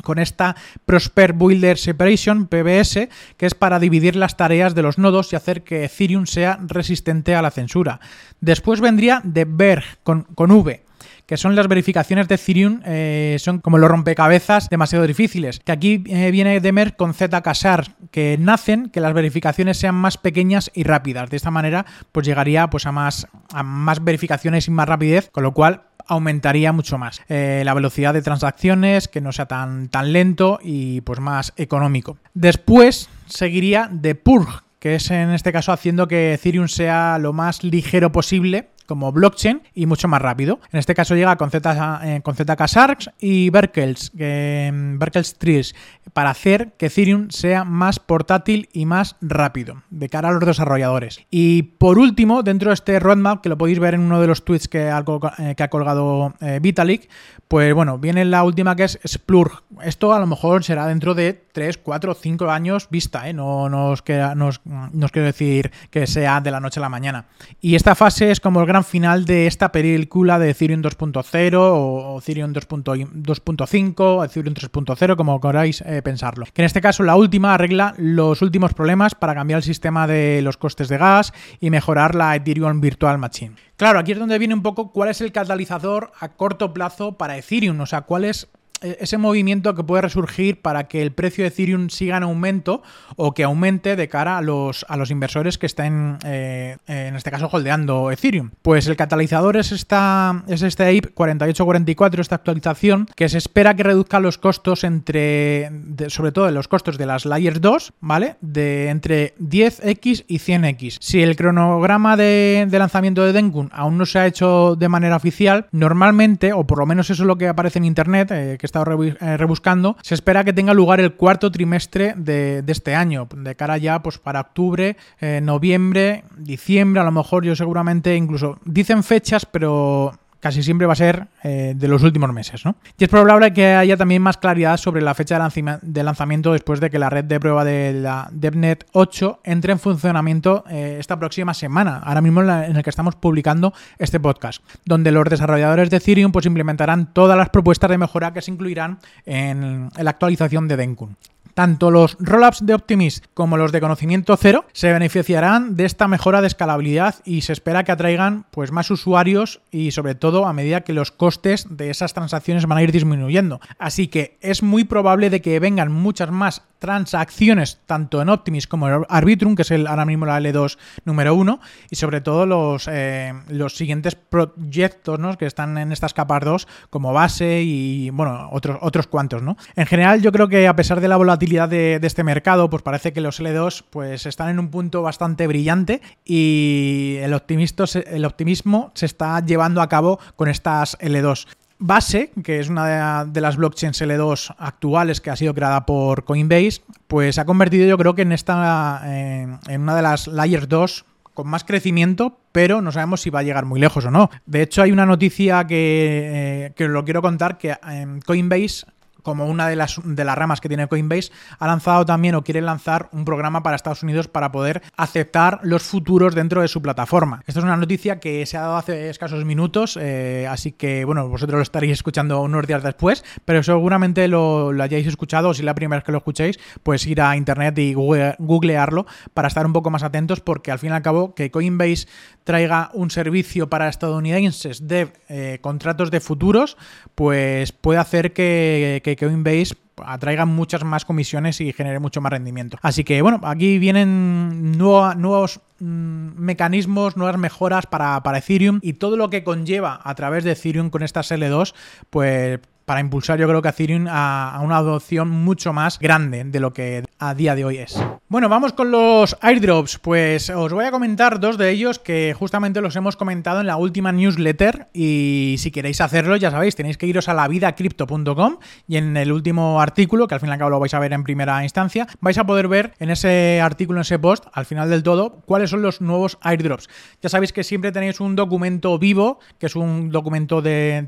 con, 0.03 0.19
esta 0.19 0.57
Prosper 0.87 1.33
Builder 1.33 1.79
Separation, 1.79 2.47
PBS, 2.47 3.09
que 3.37 3.47
es 3.47 3.55
para 3.55 3.79
dividir 3.79 4.17
las 4.17 4.37
tareas 4.37 4.75
de 4.75 4.83
los 4.83 4.99
nodos 4.99 5.33
y 5.33 5.37
hacer 5.37 5.63
que 5.63 5.85
Ethereum 5.85 6.27
sea 6.27 6.59
resistente 6.67 7.35
a 7.35 7.43
la 7.43 7.51
censura. 7.51 8.01
Después 8.41 8.81
vendría 8.81 9.21
de 9.25 9.45
Berg, 9.45 9.85
con, 10.03 10.23
con 10.23 10.51
V 10.51 10.85
que 11.27 11.37
son 11.37 11.55
las 11.57 11.69
verificaciones 11.69 12.29
de 12.29 12.35
Ethereum, 12.35 12.81
eh, 12.85 13.37
son 13.39 13.61
como 13.61 13.79
los 13.79 13.91
rompecabezas 13.91 14.69
demasiado 14.69 15.07
difíciles. 15.07 15.61
Que 15.61 15.73
aquí 15.73 16.05
eh, 16.07 16.31
viene 16.31 16.61
de 16.61 16.73
Merck 16.73 16.97
con 16.97 17.15
ZKSAR, 17.15 17.87
que 18.11 18.37
nacen 18.39 18.91
que 18.91 19.01
las 19.01 19.15
verificaciones 19.15 19.79
sean 19.79 19.95
más 19.95 20.19
pequeñas 20.19 20.71
y 20.75 20.85
rápidas. 20.85 21.31
De 21.31 21.37
esta 21.37 21.51
manera, 21.51 21.87
pues 22.13 22.27
llegaría 22.27 22.69
pues, 22.69 22.87
a, 22.87 22.93
más, 22.93 23.27
a 23.53 23.63
más 23.63 24.05
verificaciones 24.05 24.69
y 24.69 24.71
más 24.71 24.89
rapidez, 24.89 25.31
con 25.31 25.43
lo 25.43 25.53
cual 25.53 25.83
aumentaría 26.07 26.73
mucho 26.73 26.99
más 26.99 27.23
eh, 27.29 27.63
la 27.65 27.73
velocidad 27.73 28.13
de 28.13 28.21
transacciones, 28.21 29.09
que 29.09 29.23
no 29.23 29.33
sea 29.33 29.47
tan, 29.47 29.89
tan 29.89 30.13
lento 30.13 30.59
y 30.63 31.01
pues 31.01 31.21
más 31.21 31.55
económico. 31.57 32.19
Después 32.35 33.09
seguiría 33.27 33.89
de 33.91 34.15
Purg, 34.15 34.65
que 34.79 34.97
es 34.97 35.11
en 35.11 35.31
este 35.31 35.53
caso 35.53 35.73
haciendo 35.73 36.07
que 36.07 36.35
Ethereum 36.35 36.69
sea 36.69 37.19
lo 37.19 37.33
más 37.33 37.65
ligero 37.65 38.13
posible 38.13 38.69
como 38.87 39.13
blockchain 39.13 39.63
y 39.75 39.87
mucho 39.87 40.09
más 40.09 40.23
rápido. 40.23 40.61
En 40.73 40.79
este 40.79 40.95
caso 40.95 41.15
llega 41.15 41.37
con, 41.37 41.51
eh, 41.53 42.23
ZK 42.25 42.67
Sharks 42.67 43.11
y 43.19 43.51
Berkels, 43.51 44.13
eh, 44.19 44.71
Berkels 44.73 45.39
Trees, 45.39 45.75
para 46.13 46.31
hacer 46.31 46.73
que 46.79 46.87
Ethereum 46.87 47.31
sea 47.31 47.65
más 47.65 47.99
portátil 47.99 48.69
y 48.73 48.87
más 48.87 49.17
rápido 49.21 49.83
de 49.91 50.09
cara 50.09 50.29
a 50.29 50.33
los 50.33 50.45
desarrolladores. 50.45 51.21
Y 51.31 51.63
por 51.63 51.99
último, 51.99 52.43
dentro 52.43 52.71
de 52.71 52.75
este 52.75 52.99
roadmap, 52.99 53.41
que 53.41 53.49
lo 53.49 53.59
podéis 53.59 53.79
ver 53.79 53.95
en 53.95 54.01
uno 54.01 54.21
de 54.21 54.27
los 54.27 54.45
tweets 54.45 54.69
que 54.69 54.91
ha, 54.91 55.05
eh, 55.39 55.69
colgado 55.69 56.35
eh, 56.41 56.59
Vitalik, 56.61 57.09
pues 57.49 57.73
bueno, 57.75 57.99
viene 57.99 58.25
la 58.25 58.45
última 58.45 58.77
que 58.77 58.85
es 58.85 58.99
Splurg. 59.07 59.63
Esto 59.83 60.13
a 60.13 60.19
lo 60.19 60.27
mejor 60.27 60.65
será 60.65 60.87
dentro 60.87 61.15
de 61.15 61.33
3, 61.53 61.79
4, 61.79 62.15
5 62.15 62.51
años 62.51 62.89
vista, 62.91 63.29
¿eh? 63.29 63.33
no, 63.33 63.69
nos 63.69 64.03
no, 64.37 64.47
os, 64.47 64.61
no 64.65 65.05
os 65.05 65.13
quiero 65.13 65.27
decir 65.27 65.71
que 65.91 66.07
sea 66.07 66.41
de 66.41 66.51
la 66.51 66.61
noche 66.61 66.81
a 66.81 66.83
la 66.83 66.89
mañana. 66.89 67.27
Y 67.61 67.75
esta 67.75 67.95
fase 67.95 68.31
es 68.31 68.41
como 68.41 68.61
el 68.61 68.67
gran 68.67 68.74
final 68.83 69.25
de 69.25 69.47
esta 69.47 69.71
película 69.71 70.41
de 70.41 70.51
Ethereum 70.51 70.83
2.0 70.83 71.57
o 71.57 72.19
Ethereum 72.19 72.53
2.5, 72.53 74.25
Ethereum 74.25 74.55
3.0, 74.55 75.17
como 75.17 75.41
queráis 75.41 75.83
eh, 75.83 76.03
pensarlo. 76.03 76.47
Que 76.53 76.63
en 76.63 76.67
este 76.67 76.81
caso 76.81 77.05
la 77.05 77.15
última 77.15 77.55
arregla 77.55 77.95
los 77.99 78.43
últimos 78.43 78.75
problemas 78.75 79.15
para 79.15 79.35
cambiar 79.35 79.59
el 79.59 79.63
sistema 79.63 80.09
de 80.09 80.41
los 80.43 80.57
costes 80.57 80.89
de 80.89 80.99
gas 80.99 81.33
y 81.61 81.71
mejorar 81.71 82.17
la 82.17 82.35
Ethereum 82.35 82.81
Virtual 82.81 83.19
Machine. 83.19 83.55
Claro, 83.77 83.99
aquí 83.99 84.13
es 84.13 84.19
donde 84.19 84.39
viene 84.39 84.55
un 84.55 84.63
poco 84.63 84.91
cuál 84.91 85.11
es 85.11 85.21
el 85.21 85.31
catalizador 85.31 86.11
a 86.19 86.31
corto 86.31 86.73
plazo 86.73 87.19
para 87.19 87.37
Ethereum, 87.37 87.79
o 87.81 87.87
sea, 87.87 88.03
cuál 88.03 88.25
es 88.25 88.49
ese 88.85 89.19
movimiento 89.19 89.75
que 89.75 89.85
puede 89.85 90.03
resurgir 90.03 90.61
para 90.61 90.85
que 90.85 91.03
el 91.03 91.13
precio 91.13 91.45
de 91.45 91.49
Ethereum 91.49 91.89
siga 91.89 92.17
en 92.17 92.23
aumento 92.25 92.83
o 93.17 93.33
que 93.33 93.45
aumente 93.45 93.97
de 93.97 94.09
cara 94.09 94.39
a 94.39 94.43
los, 94.43 94.85
a 94.89 94.97
los 94.97 95.11
inversores 95.11 95.59
que 95.59 95.67
estén, 95.67 96.19
eh, 96.25 96.77
en 96.87 97.17
este 97.17 97.31
caso, 97.31 97.49
holdeando 97.51 98.11
Ethereum. 98.11 98.51
Pues 98.63 98.87
el 98.87 98.97
catalizador 98.97 99.57
es, 99.57 99.73
esta, 99.73 100.45
es 100.49 100.63
este 100.63 100.85
AIP 100.85 101.15
4844, 101.15 102.21
esta 102.21 102.35
actualización, 102.37 103.07
que 103.17 103.29
se 103.29 103.39
espera 103.39 103.75
que 103.75 103.83
reduzca 103.83 104.21
los 104.21 104.39
costos 104.39 104.85
entre, 104.85 105.71
sobre 106.09 106.33
todo 106.33 106.51
los 106.51 106.69
costos 106.69 106.99
de 106.99 107.07
las 107.07 107.25
Layers 107.25 107.61
2, 107.61 107.93
¿vale? 108.01 108.37
De 108.41 108.89
entre 108.89 109.35
10x 109.37 110.25
y 110.29 110.39
100x. 110.39 110.99
Si 111.01 111.23
el 111.23 111.37
cronograma 111.37 112.17
de, 112.17 112.67
lanzamiento 112.71 113.25
de 113.25 113.33
Denkun 113.33 113.71
aún 113.73 113.99
no 113.99 114.07
se 114.07 114.19
ha 114.19 114.27
hecho 114.27 114.77
de 114.77 114.89
manera 114.89 115.17
oficial, 115.17 115.67
normalmente, 115.73 116.53
o 116.53 116.67
por 116.67 116.79
lo 116.79 116.87
menos 116.87 117.11
eso 117.11 117.23
es 117.23 117.27
lo 117.27 117.37
que 117.37 117.49
aparece 117.49 117.79
en 117.79 117.85
internet, 117.85 118.31
eh, 118.31 118.57
que 118.59 118.67
estado 118.75 119.05
eh, 119.05 119.37
rebuscando, 119.37 119.97
se 120.03 120.15
espera 120.15 120.45
que 120.45 120.53
tenga 120.53 120.75
lugar 120.75 121.01
el 121.01 121.15
cuarto 121.15 121.51
trimestre 121.51 122.15
de, 122.17 122.65
este 122.67 122.95
año, 122.95 123.29
de 123.35 123.55
cara 123.55 123.79
ya 123.79 124.03
pues 124.03 124.19
para 124.19 124.41
octubre, 124.41 124.97
eh, 125.21 125.41
noviembre, 125.43 126.25
diciembre, 126.37 127.01
a 127.01 127.05
lo 127.05 127.13
mejor 127.13 127.45
yo 127.45 127.55
seguramente 127.55 128.17
incluso 128.17 128.59
dicen 128.65 129.05
fechas, 129.05 129.47
pero 129.47 130.13
casi 130.45 130.63
siempre 130.63 130.87
va 130.87 130.93
a 130.93 130.97
ser 130.97 131.29
eh, 131.43 131.73
de 131.75 131.89
los 131.89 132.03
últimos 132.03 132.31
meses. 132.31 132.67
¿no? 132.67 132.77
Y 132.99 133.05
es 133.05 133.09
probable 133.09 133.55
que 133.55 133.69
haya 133.69 133.97
también 133.97 134.21
más 134.21 134.37
claridad 134.37 134.77
sobre 134.77 135.01
la 135.01 135.15
fecha 135.15 135.39
de 135.81 136.03
lanzamiento 136.03 136.53
después 136.53 136.81
de 136.81 136.91
que 136.91 136.99
la 136.99 137.09
red 137.09 137.25
de 137.25 137.41
prueba 137.41 137.65
de 137.65 137.95
la 137.95 138.29
DevNet 138.31 138.85
8 138.93 139.41
entre 139.45 139.73
en 139.73 139.79
funcionamiento 139.79 140.63
eh, 140.69 140.99
esta 141.01 141.19
próxima 141.19 141.55
semana, 141.55 141.97
ahora 142.05 142.21
mismo 142.21 142.43
en, 142.43 142.49
la, 142.49 142.67
el 142.67 142.83
que 142.83 142.91
estamos 142.91 143.17
publicando 143.17 143.73
este 143.99 144.21
podcast, 144.21 144.63
donde 144.85 145.13
los 145.13 145.25
desarrolladores 145.25 145.89
de 145.89 145.97
Ethereum 145.97 146.31
pues 146.31 146.45
implementarán 146.45 147.15
todas 147.15 147.39
las 147.39 147.49
propuestas 147.49 147.89
de 147.89 147.97
mejora 147.97 148.35
que 148.35 148.43
se 148.43 148.51
incluirán 148.51 148.99
en, 149.25 149.89
en 149.97 150.05
la 150.05 150.11
actualización 150.11 150.69
de 150.69 150.77
Denkun. 150.77 151.17
Tanto 151.55 151.93
los 151.93 152.17
rollups 152.19 152.67
de 152.67 152.75
Optimist 152.75 153.27
como 153.33 153.57
los 153.57 153.71
de 153.71 153.81
conocimiento 153.81 154.37
cero 154.37 154.65
se 154.73 154.93
beneficiarán 154.93 155.77
de 155.77 155.85
esta 155.85 156.09
mejora 156.09 156.41
de 156.41 156.49
escalabilidad 156.49 157.17
y 157.25 157.43
se 157.43 157.53
espera 157.53 157.85
que 157.85 157.93
atraigan 157.93 158.45
pues, 158.51 158.73
más 158.73 158.91
usuarios 158.91 159.61
y 159.71 159.93
sobre 159.93 160.17
todo 160.17 160.47
a 160.47 160.53
medida 160.53 160.83
que 160.83 160.93
los 160.93 161.13
costes 161.13 161.67
de 161.71 161.91
esas 161.91 162.13
transacciones 162.13 162.67
van 162.67 162.79
a 162.79 162.83
ir 162.83 162.91
disminuyendo. 162.91 163.61
Así 163.79 164.09
que 164.09 164.37
es 164.41 164.63
muy 164.63 164.85
probable 164.85 165.31
de 165.31 165.41
que 165.41 165.61
vengan 165.61 165.93
muchas 165.93 166.31
más 166.31 166.63
transacciones 166.85 167.81
tanto 167.87 168.21
en 168.21 168.29
Optimist 168.29 168.69
como 168.69 168.87
en 168.91 169.07
Arbitrum, 169.09 169.55
que 169.57 169.63
es 169.63 169.71
el, 169.71 169.87
ahora 169.87 170.05
mismo 170.05 170.27
la 170.27 170.39
L2 170.39 170.77
número 171.07 171.35
uno, 171.35 171.59
y 171.89 171.97
sobre 171.97 172.21
todo 172.21 172.45
los, 172.45 172.89
eh, 172.93 173.33
los 173.49 173.75
siguientes 173.75 174.17
proyectos 174.17 175.19
¿no? 175.19 175.35
que 175.39 175.47
están 175.47 175.79
en 175.79 175.93
estas 175.93 176.13
capas 176.13 176.45
2 176.45 176.69
como 176.91 177.15
base 177.15 177.63
y 177.63 178.11
bueno, 178.11 178.51
otros, 178.53 178.77
otros 178.83 179.07
cuantos. 179.07 179.41
¿no? 179.43 179.57
En 179.77 179.87
general 179.87 180.21
yo 180.21 180.31
creo 180.31 180.47
que 180.47 180.69
a 180.69 180.77
pesar 180.77 181.01
de 181.01 181.09
la 181.09 181.17
volatilidad 181.17 181.71
de, 181.71 181.99
de, 182.01 182.07
este 182.07 182.23
mercado, 182.23 182.69
pues 182.69 182.83
parece 182.83 183.15
que 183.15 183.23
los 183.23 183.41
L2 183.41 183.85
pues 183.89 184.27
están 184.27 184.51
en 184.51 184.59
un 184.59 184.69
punto 184.69 185.01
bastante 185.01 185.47
brillante 185.47 186.03
y 186.23 187.17
el, 187.23 187.33
el 187.33 188.25
optimismo 188.27 188.93
se 188.93 189.07
está 189.07 189.41
llevando 189.41 189.81
a 189.81 189.89
cabo 189.89 190.21
con 190.37 190.51
estas 190.51 190.99
L2. 190.99 191.47
Base, 191.87 192.31
que 192.43 192.61
es 192.61 192.71
una 192.71 193.27
de, 193.27 193.41
las 193.43 193.59
blockchains 193.59 194.01
L2 194.01 194.55
actuales 194.57 195.21
que 195.21 195.29
ha 195.29 195.37
sido 195.37 195.53
creada 195.53 195.85
por 195.85 196.25
Coinbase, 196.25 196.81
pues 197.07 197.35
se 197.35 197.43
ha 197.43 197.45
convertido 197.45 197.87
yo 197.87 197.99
creo 197.99 198.15
que 198.15 198.23
en 198.23 198.33
esta 198.33 199.03
en, 199.05 199.83
una 199.83 199.95
de 199.95 200.01
las 200.01 200.27
layers 200.27 200.67
2 200.67 201.05
con 201.35 201.47
más 201.47 201.65
crecimiento, 201.65 202.39
pero 202.53 202.81
no 202.81 202.91
sabemos 202.91 203.21
si 203.21 203.29
va 203.29 203.41
a 203.41 203.43
llegar 203.43 203.67
muy 203.67 203.81
lejos 203.81 204.07
o 204.07 204.11
no. 204.11 204.31
De 204.47 204.63
hecho, 204.63 204.81
hay 204.81 204.93
una 204.93 205.05
noticia 205.05 205.67
que, 205.67 206.69
eh, 206.69 206.73
que 206.75 206.89
lo 206.89 207.05
quiero 207.05 207.21
contar, 207.21 207.59
que 207.59 207.73
eh, 207.73 208.21
Coinbase 208.25 208.87
como 209.25 209.47
una 209.47 209.67
de 209.69 209.75
las, 209.75 209.99
de 210.05 210.25
las 210.25 210.37
ramas 210.37 210.61
que 210.61 210.69
tiene 210.69 210.87
Coinbase, 210.87 211.33
ha 211.59 211.67
lanzado 211.67 212.05
también 212.05 212.35
o 212.37 212.45
quiere 212.45 212.61
lanzar 212.61 213.09
un 213.11 213.25
programa 213.25 213.63
para 213.63 213.75
Estados 213.75 214.03
Unidos 214.03 214.29
para 214.29 214.53
poder 214.53 214.83
aceptar 214.97 215.61
los 215.63 215.83
futuros 215.83 216.35
dentro 216.35 216.61
de 216.61 216.69
su 216.69 216.83
plataforma. 216.83 217.43
Esto 217.47 217.61
es 217.61 217.65
una 217.65 217.77
noticia 217.77 218.21
que 218.21 218.45
se 218.45 218.59
ha 218.59 218.61
dado 218.61 218.77
hace 218.77 219.09
escasos 219.09 219.45
minutos, 219.45 219.99
eh, 220.01 220.47
así 220.49 220.73
que 220.73 221.05
bueno, 221.05 221.27
vosotros 221.29 221.57
lo 221.57 221.63
estaréis 221.63 221.95
escuchando 221.95 222.43
unos 222.43 222.67
días 222.67 222.83
después, 222.83 223.25
pero 223.47 223.63
seguramente 223.63 224.29
lo, 224.29 224.71
hayáis 224.81 225.07
escuchado 225.07 225.49
o 225.49 225.55
si 225.55 225.63
la 225.63 225.75
primera 225.75 226.01
vez 226.01 226.05
que 226.05 226.13
lo 226.13 226.19
escuchéis, 226.19 226.61
pues 226.83 227.07
ir 227.07 227.23
a 227.23 227.35
internet 227.37 227.79
y 227.79 227.95
googlearlo 227.95 229.07
para 229.33 229.49
estar 229.49 229.65
un 229.65 229.73
poco 229.73 229.91
más 229.91 230.03
atentos 230.03 230.41
porque 230.41 230.71
al 230.71 230.79
fin 230.79 230.91
y 230.91 230.93
al 230.93 231.03
cabo 231.03 231.35
que 231.35 231.51
Coinbase 231.51 232.07
traiga 232.45 232.91
un 232.93 233.11
servicio 233.11 233.71
para 233.71 233.89
estadounidenses 233.89 234.87
de 234.87 235.09
eh, 235.31 235.59
contratos 235.63 236.11
de 236.11 236.21
futuros, 236.21 236.77
pues 237.15 237.73
puede 237.73 237.99
hacer 237.99 238.35
que 238.35 239.14
Coinbase 239.17 239.75
atraiga 240.05 240.45
muchas 240.45 240.85
más 240.85 241.05
comisiones 241.05 241.61
y 241.61 241.73
genere 241.73 241.99
mucho 241.99 242.21
más 242.21 242.33
rendimiento. 242.33 242.79
Así 242.83 243.05
que 243.05 243.23
bueno, 243.23 243.41
aquí 243.45 243.79
vienen 243.79 244.73
nuevos 244.77 245.61
mm, 245.79 246.31
mecanismos, 246.37 247.17
nuevas 247.17 247.39
mejoras 247.39 247.87
para, 247.87 248.23
para 248.23 248.39
Ethereum 248.39 248.81
y 248.83 248.95
todo 248.95 249.17
lo 249.17 249.31
que 249.31 249.45
conlleva 249.45 250.01
a 250.03 250.15
través 250.15 250.45
de 250.45 250.53
Ethereum 250.53 250.91
con 250.91 251.03
estas 251.03 251.31
L2, 251.31 251.75
pues 252.11 252.61
para 252.85 253.01
impulsar 253.01 253.39
yo 253.39 253.49
creo 253.49 253.63
que 253.63 253.69
Ethereum 253.69 254.07
a, 254.09 254.61
una 254.63 254.77
adopción 254.77 255.31
mucho 255.31 255.73
más 255.73 255.99
grande 255.99 256.45
de 256.45 256.61
lo 256.61 256.73
que 256.73 257.05
a 257.19 257.35
día 257.35 257.55
de 257.55 257.65
hoy 257.65 257.79
es. 257.79 257.99
Bueno, 258.29 258.49
vamos 258.49 258.73
con 258.73 258.91
los 258.91 259.37
airdrops. 259.41 259.99
Pues 259.99 260.51
os 260.51 260.73
voy 260.73 260.85
a 260.85 260.91
comentar 260.91 261.41
dos 261.41 261.57
de 261.59 261.71
ellos 261.71 261.99
que 261.99 262.35
justamente 262.39 262.81
los 262.81 262.97
hemos 262.97 263.17
comentado 263.17 263.61
en 263.61 263.67
la 263.67 263.77
última 263.77 264.13
newsletter 264.13 264.89
y 264.93 265.57
si 265.59 265.71
queréis 265.71 266.01
hacerlo 266.01 266.37
ya 266.37 266.51
sabéis, 266.51 266.77
tenéis 266.77 266.99
que 266.99 267.07
iros 267.07 267.29
a 267.29 267.35
lavidacrypto.com 267.35 268.59
y 268.89 268.97
en 268.97 269.17
el 269.17 269.33
último 269.33 269.81
artículo, 269.81 270.27
que 270.27 270.35
al 270.35 270.41
fin 270.41 270.49
y 270.49 270.53
al 270.53 270.59
cabo 270.59 270.71
lo 270.71 270.81
vais 270.81 270.95
a 270.95 270.99
ver 270.99 271.13
en 271.13 271.25
primera 271.25 271.63
instancia, 271.63 272.07
vais 272.21 272.39
a 272.39 272.45
poder 272.45 272.69
ver 272.69 272.95
en 272.99 273.11
ese 273.11 273.61
artículo, 273.61 273.99
en 273.99 274.03
ese 274.03 274.19
post, 274.19 274.47
al 274.53 274.67
final 274.67 274.91
del 274.91 275.03
todo, 275.03 275.43
cuáles 275.47 275.71
son 275.71 275.83
los 275.83 276.01
nuevos 276.01 276.39
airdrops. 276.43 276.89
Ya 277.23 277.29
sabéis 277.29 277.53
que 277.53 277.65
siempre 277.65 277.93
tenéis 277.93 278.21
un 278.21 278.37
documento 278.37 278.99
vivo, 278.99 279.39
que 279.59 279.67
es 279.67 279.77
un 279.77 280.11
documento 280.11 280.61
de, 280.63 281.05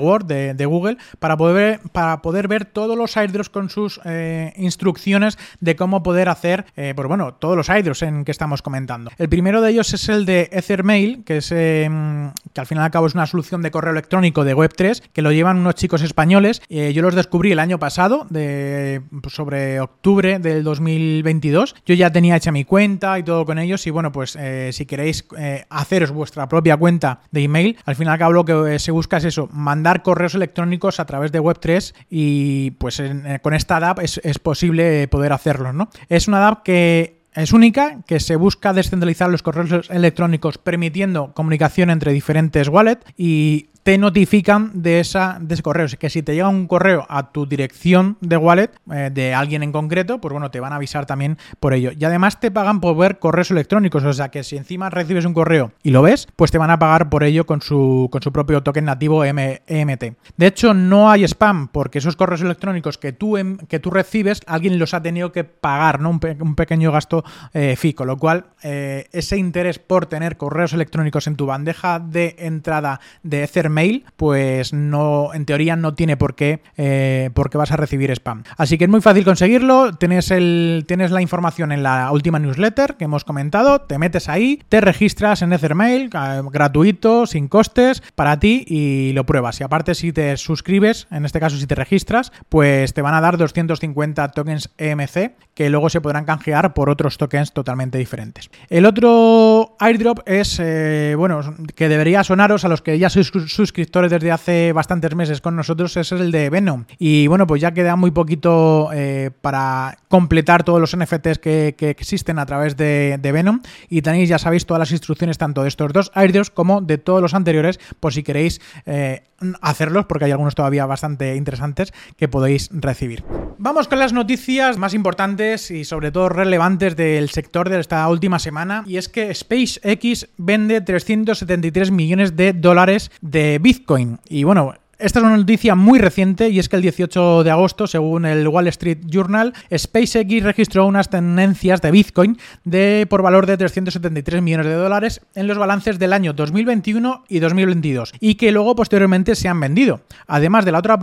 Word, 0.00 0.26
de 0.26 0.66
Google, 0.66 0.96
para 1.18 1.36
poder 1.36 1.80
para 1.92 2.22
poder 2.22 2.48
ver 2.48 2.64
todos 2.64 2.96
los 2.96 3.16
airdrops 3.16 3.48
con 3.48 3.70
sus 3.70 4.00
eh, 4.04 4.52
instrucciones 4.56 5.38
de 5.60 5.76
cómo 5.76 6.02
poder 6.02 6.28
hacer, 6.28 6.66
eh, 6.76 6.92
pues 6.94 7.08
bueno, 7.08 7.34
todos 7.34 7.56
los 7.56 7.70
airdrops 7.70 8.02
en 8.02 8.24
que 8.24 8.30
estamos 8.30 8.62
comentando. 8.62 9.10
El 9.18 9.28
primero 9.28 9.60
de 9.60 9.70
ellos 9.70 9.92
es 9.92 10.08
el 10.08 10.26
de 10.26 10.48
Ethermail, 10.52 11.24
que 11.24 11.38
es 11.38 11.52
em, 11.52 12.32
que 12.52 12.60
al 12.60 12.66
final 12.66 12.84
al 12.84 12.90
cabo 12.90 13.06
es 13.06 13.14
una 13.14 13.26
solución 13.26 13.62
de 13.62 13.70
correo 13.70 13.92
electrónico 13.92 14.44
de 14.44 14.56
Web3 14.56 15.02
que 15.12 15.22
lo 15.22 15.32
llevan 15.32 15.58
unos 15.58 15.74
chicos 15.74 16.02
españoles. 16.02 16.62
Eh, 16.68 16.92
yo 16.92 17.02
los 17.02 17.14
descubrí 17.14 17.52
el 17.52 17.58
año 17.58 17.78
pasado, 17.78 18.26
de, 18.30 19.02
pues 19.22 19.34
sobre 19.34 19.80
octubre 19.80 20.38
del 20.38 20.62
2022. 20.64 21.74
Yo 21.86 21.94
ya 21.94 22.10
tenía 22.10 22.36
hecha 22.36 22.52
mi 22.52 22.64
cuenta 22.64 23.18
y 23.18 23.22
todo 23.22 23.44
con 23.44 23.58
ellos 23.58 23.86
y 23.86 23.90
bueno, 23.90 24.12
pues 24.12 24.38
si 24.70 24.86
queréis 24.86 25.26
haceros 25.68 26.10
vuestra 26.10 26.48
propia 26.48 26.76
cuenta 26.76 27.20
de 27.30 27.42
email, 27.42 27.76
al 27.84 27.96
final 27.96 28.12
al 28.12 28.18
cabo 28.18 28.32
lo 28.32 28.44
que 28.44 28.78
se 28.78 28.90
busca 28.90 29.18
es 29.18 29.24
eso, 29.24 29.48
mandar 29.52 30.02
correos 30.02 30.34
electrónicos 30.34 30.99
a 31.00 31.06
través 31.06 31.32
de 31.32 31.40
Web3 31.40 31.94
y 32.08 32.72
pues 32.72 33.00
eh, 33.00 33.40
con 33.42 33.54
esta 33.54 33.80
DAP 33.80 34.00
es, 34.00 34.38
posible 34.38 35.08
poder 35.08 35.32
hacerlo, 35.32 35.72
¿no? 35.72 35.88
Es 36.08 36.28
una 36.28 36.38
DAP 36.38 36.62
que 36.62 37.20
es 37.34 37.52
única, 37.52 37.98
que 38.06 38.20
se 38.20 38.36
busca 38.36 38.72
descentralizar 38.72 39.30
los 39.30 39.42
correos 39.42 39.88
electrónicos 39.90 40.58
permitiendo 40.58 41.32
comunicación 41.32 41.90
entre 41.90 42.12
diferentes 42.12 42.68
wallets 42.68 43.04
y 43.16 43.68
te 43.82 43.98
notifican 43.98 44.70
de, 44.74 45.00
esa, 45.00 45.38
de 45.40 45.54
ese 45.54 45.62
correo. 45.62 45.86
Es 45.86 45.96
que 45.96 46.10
si 46.10 46.22
te 46.22 46.34
llega 46.34 46.48
un 46.48 46.66
correo 46.66 47.06
a 47.08 47.32
tu 47.32 47.46
dirección 47.46 48.16
de 48.20 48.36
wallet 48.36 48.70
eh, 48.92 49.10
de 49.12 49.34
alguien 49.34 49.62
en 49.62 49.72
concreto, 49.72 50.20
pues 50.20 50.32
bueno, 50.32 50.50
te 50.50 50.60
van 50.60 50.72
a 50.72 50.76
avisar 50.76 51.06
también 51.06 51.38
por 51.58 51.74
ello. 51.74 51.90
Y 51.98 52.04
además 52.04 52.40
te 52.40 52.50
pagan 52.50 52.80
por 52.80 52.96
ver 52.96 53.18
correos 53.18 53.50
electrónicos. 53.50 54.04
O 54.04 54.12
sea 54.12 54.30
que 54.30 54.44
si 54.44 54.56
encima 54.56 54.90
recibes 54.90 55.24
un 55.24 55.34
correo 55.34 55.72
y 55.82 55.90
lo 55.90 56.02
ves, 56.02 56.28
pues 56.36 56.50
te 56.50 56.58
van 56.58 56.70
a 56.70 56.78
pagar 56.78 57.08
por 57.08 57.24
ello 57.24 57.46
con 57.46 57.62
su, 57.62 58.08
con 58.10 58.22
su 58.22 58.32
propio 58.32 58.62
token 58.62 58.84
nativo 58.84 59.24
EMT. 59.24 60.04
De 60.36 60.46
hecho, 60.46 60.74
no 60.74 61.10
hay 61.10 61.24
spam 61.24 61.68
porque 61.68 61.98
esos 61.98 62.16
correos 62.16 62.42
electrónicos 62.42 62.98
que 62.98 63.12
tú, 63.12 63.36
em, 63.36 63.56
que 63.56 63.78
tú 63.78 63.90
recibes, 63.90 64.40
alguien 64.46 64.78
los 64.78 64.94
ha 64.94 65.02
tenido 65.02 65.32
que 65.32 65.44
pagar, 65.44 66.00
¿no? 66.00 66.10
Un, 66.10 66.54
pequeño 66.54 66.92
gasto 66.92 67.24
eh, 67.54 67.76
con 67.94 68.06
lo 68.06 68.16
cual 68.18 68.46
eh, 68.62 69.06
ese 69.12 69.36
interés 69.36 69.78
por 69.78 70.06
tener 70.06 70.36
correos 70.36 70.72
electrónicos 70.72 71.26
en 71.26 71.36
tu 71.36 71.46
bandeja 71.46 71.98
de 71.98 72.36
entrada 72.38 73.00
de 73.22 73.42
Ether 73.44 73.69
mail, 73.70 74.04
pues 74.16 74.72
no, 74.72 75.32
en 75.34 75.46
teoría 75.46 75.76
no 75.76 75.94
tiene 75.94 76.16
por 76.16 76.34
qué, 76.34 76.62
eh, 76.76 77.30
por 77.34 77.50
qué 77.50 77.58
vas 77.58 77.72
a 77.72 77.76
recibir 77.76 78.10
spam. 78.10 78.44
Así 78.56 78.78
que 78.78 78.84
es 78.84 78.90
muy 78.90 79.00
fácil 79.00 79.24
conseguirlo. 79.24 79.92
Tienes, 79.94 80.30
el, 80.30 80.84
tienes 80.86 81.10
la 81.10 81.22
información 81.22 81.72
en 81.72 81.82
la 81.82 82.10
última 82.12 82.38
newsletter 82.38 82.96
que 82.96 83.04
hemos 83.04 83.24
comentado. 83.24 83.80
Te 83.82 83.98
metes 83.98 84.28
ahí, 84.28 84.62
te 84.68 84.80
registras 84.80 85.42
en 85.42 85.52
Ethermail, 85.52 86.10
gratuito, 86.10 87.26
sin 87.26 87.48
costes, 87.48 88.02
para 88.14 88.38
ti 88.38 88.64
y 88.66 89.12
lo 89.12 89.24
pruebas. 89.24 89.60
Y 89.60 89.64
aparte, 89.64 89.94
si 89.94 90.12
te 90.12 90.36
suscribes, 90.36 91.06
en 91.10 91.24
este 91.24 91.40
caso 91.40 91.56
si 91.56 91.66
te 91.66 91.74
registras, 91.74 92.32
pues 92.48 92.94
te 92.94 93.02
van 93.02 93.14
a 93.14 93.20
dar 93.20 93.36
250 93.36 94.28
tokens 94.28 94.70
EMC 94.78 95.32
que 95.54 95.68
luego 95.68 95.90
se 95.90 96.00
podrán 96.00 96.24
canjear 96.24 96.72
por 96.72 96.88
otros 96.88 97.18
tokens 97.18 97.52
totalmente 97.52 97.98
diferentes. 97.98 98.50
El 98.68 98.86
otro 98.86 99.76
airdrop 99.78 100.20
es, 100.26 100.58
eh, 100.58 101.14
bueno, 101.18 101.54
que 101.74 101.88
debería 101.88 102.24
sonaros 102.24 102.64
a 102.64 102.68
los 102.68 102.80
que 102.80 102.98
ya 102.98 103.10
sois 103.10 103.30
suscriptores 103.60 104.10
desde 104.10 104.32
hace 104.32 104.72
bastantes 104.72 105.14
meses 105.14 105.42
con 105.42 105.54
nosotros 105.54 105.94
es 105.98 106.12
el 106.12 106.30
de 106.32 106.48
Venom. 106.48 106.86
Y 106.98 107.26
bueno, 107.26 107.46
pues 107.46 107.60
ya 107.60 107.72
queda 107.72 107.94
muy 107.94 108.10
poquito 108.10 108.88
eh, 108.94 109.30
para 109.42 109.98
completar 110.08 110.64
todos 110.64 110.80
los 110.80 110.96
NFTs 110.96 111.38
que, 111.38 111.74
existen 111.78 112.38
a 112.38 112.46
través 112.46 112.78
de, 112.78 113.18
Venom. 113.22 113.60
Y 113.90 114.00
tenéis, 114.00 114.30
ya 114.30 114.38
sabéis, 114.38 114.64
todas 114.64 114.78
las 114.78 114.92
instrucciones 114.92 115.36
tanto 115.36 115.62
de 115.62 115.68
estos 115.68 115.92
dos 115.92 116.10
airdrops 116.14 116.48
como 116.48 116.80
de 116.80 116.96
todos 116.96 117.20
los 117.20 117.34
anteriores, 117.34 117.78
por 118.00 118.14
si 118.14 118.22
queréis 118.22 118.62
eh, 118.86 119.24
hacerlos, 119.60 120.06
porque 120.06 120.24
hay 120.24 120.30
algunos 120.30 120.54
todavía 120.54 120.86
bastante 120.86 121.36
interesantes 121.36 121.92
que 122.16 122.28
podéis 122.28 122.70
recibir. 122.72 123.24
Vamos 123.58 123.88
con 123.88 123.98
las 123.98 124.14
noticias 124.14 124.78
más 124.78 124.94
importantes 124.94 125.70
y 125.70 125.84
sobre 125.84 126.10
todo 126.10 126.30
relevantes 126.30 126.96
del 126.96 127.28
sector 127.28 127.68
de 127.68 127.78
esta 127.78 128.08
última 128.08 128.38
semana. 128.38 128.84
Y 128.86 128.96
es 128.96 129.08
que 129.08 129.34
SpaceX 129.34 130.28
vende 130.38 130.80
373 130.80 131.90
millones 131.90 132.36
de 132.36 132.52
dólares 132.52 133.10
de 133.20 133.49
Bitcoin. 133.58 134.18
Y 134.28 134.44
bueno, 134.44 134.74
esta 135.00 135.18
es 135.18 135.24
una 135.24 135.36
noticia 135.36 135.74
muy 135.74 135.98
reciente 135.98 136.50
y 136.50 136.58
es 136.58 136.68
que 136.68 136.76
el 136.76 136.82
18 136.82 137.44
de 137.44 137.50
agosto, 137.50 137.86
según 137.86 138.26
el 138.26 138.46
Wall 138.46 138.68
Street 138.68 138.98
Journal, 139.06 139.54
SpaceX 139.76 140.42
registró 140.42 140.86
unas 140.86 141.08
tendencias 141.08 141.80
de 141.80 141.90
Bitcoin 141.90 142.38
de 142.64 143.06
por 143.08 143.22
valor 143.22 143.46
de 143.46 143.56
373 143.56 144.42
millones 144.42 144.66
de 144.66 144.74
dólares 144.74 145.20
en 145.34 145.46
los 145.46 145.58
balances 145.58 145.98
del 145.98 146.12
año 146.12 146.32
2021 146.32 147.24
y 147.28 147.38
2022 147.38 148.12
y 148.20 148.34
que 148.34 148.52
luego 148.52 148.76
posteriormente 148.76 149.34
se 149.34 149.48
han 149.48 149.60
vendido. 149.60 150.02
Además 150.26 150.64
de 150.64 150.72
la 150.72 150.78
otra, 150.78 150.98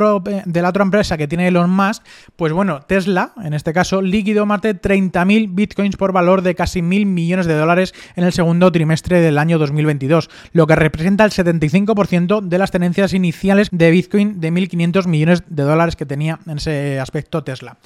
de 0.45 0.61
la 0.61 0.69
otra 0.69 0.83
empresa 0.83 1.17
que 1.17 1.27
tiene 1.27 1.47
Elon 1.47 1.69
Musk, 1.69 2.03
pues 2.35 2.53
bueno, 2.53 2.81
Tesla, 2.81 3.33
en 3.43 3.53
este 3.53 3.73
caso, 3.73 4.01
liquidó 4.01 4.45
más 4.45 4.61
de 4.61 4.79
30.000 4.79 5.49
Bitcoins 5.51 5.97
por 5.97 6.11
valor 6.11 6.41
de 6.41 6.55
casi 6.55 6.81
mil 6.81 7.05
millones 7.05 7.47
de 7.47 7.55
dólares 7.55 7.93
en 8.15 8.23
el 8.23 8.33
segundo 8.33 8.71
trimestre 8.71 9.21
del 9.21 9.37
año 9.37 9.57
2022, 9.57 10.29
lo 10.51 10.67
que 10.67 10.75
representa 10.75 11.25
el 11.25 11.31
75% 11.31 12.41
de 12.41 12.57
las 12.57 12.71
tenencias 12.71 13.13
iniciales 13.13 13.69
de 13.71 13.86
de 13.87 13.91
Bitcoin 13.91 14.41
de 14.41 14.51
1.500 14.51 15.07
millones 15.07 15.43
de 15.47 15.63
dólares 15.63 15.95
que 15.95 16.05
tenía 16.05 16.39
en 16.45 16.57
ese 16.57 16.99
aspecto 16.99 17.43
Tesla. 17.43 17.77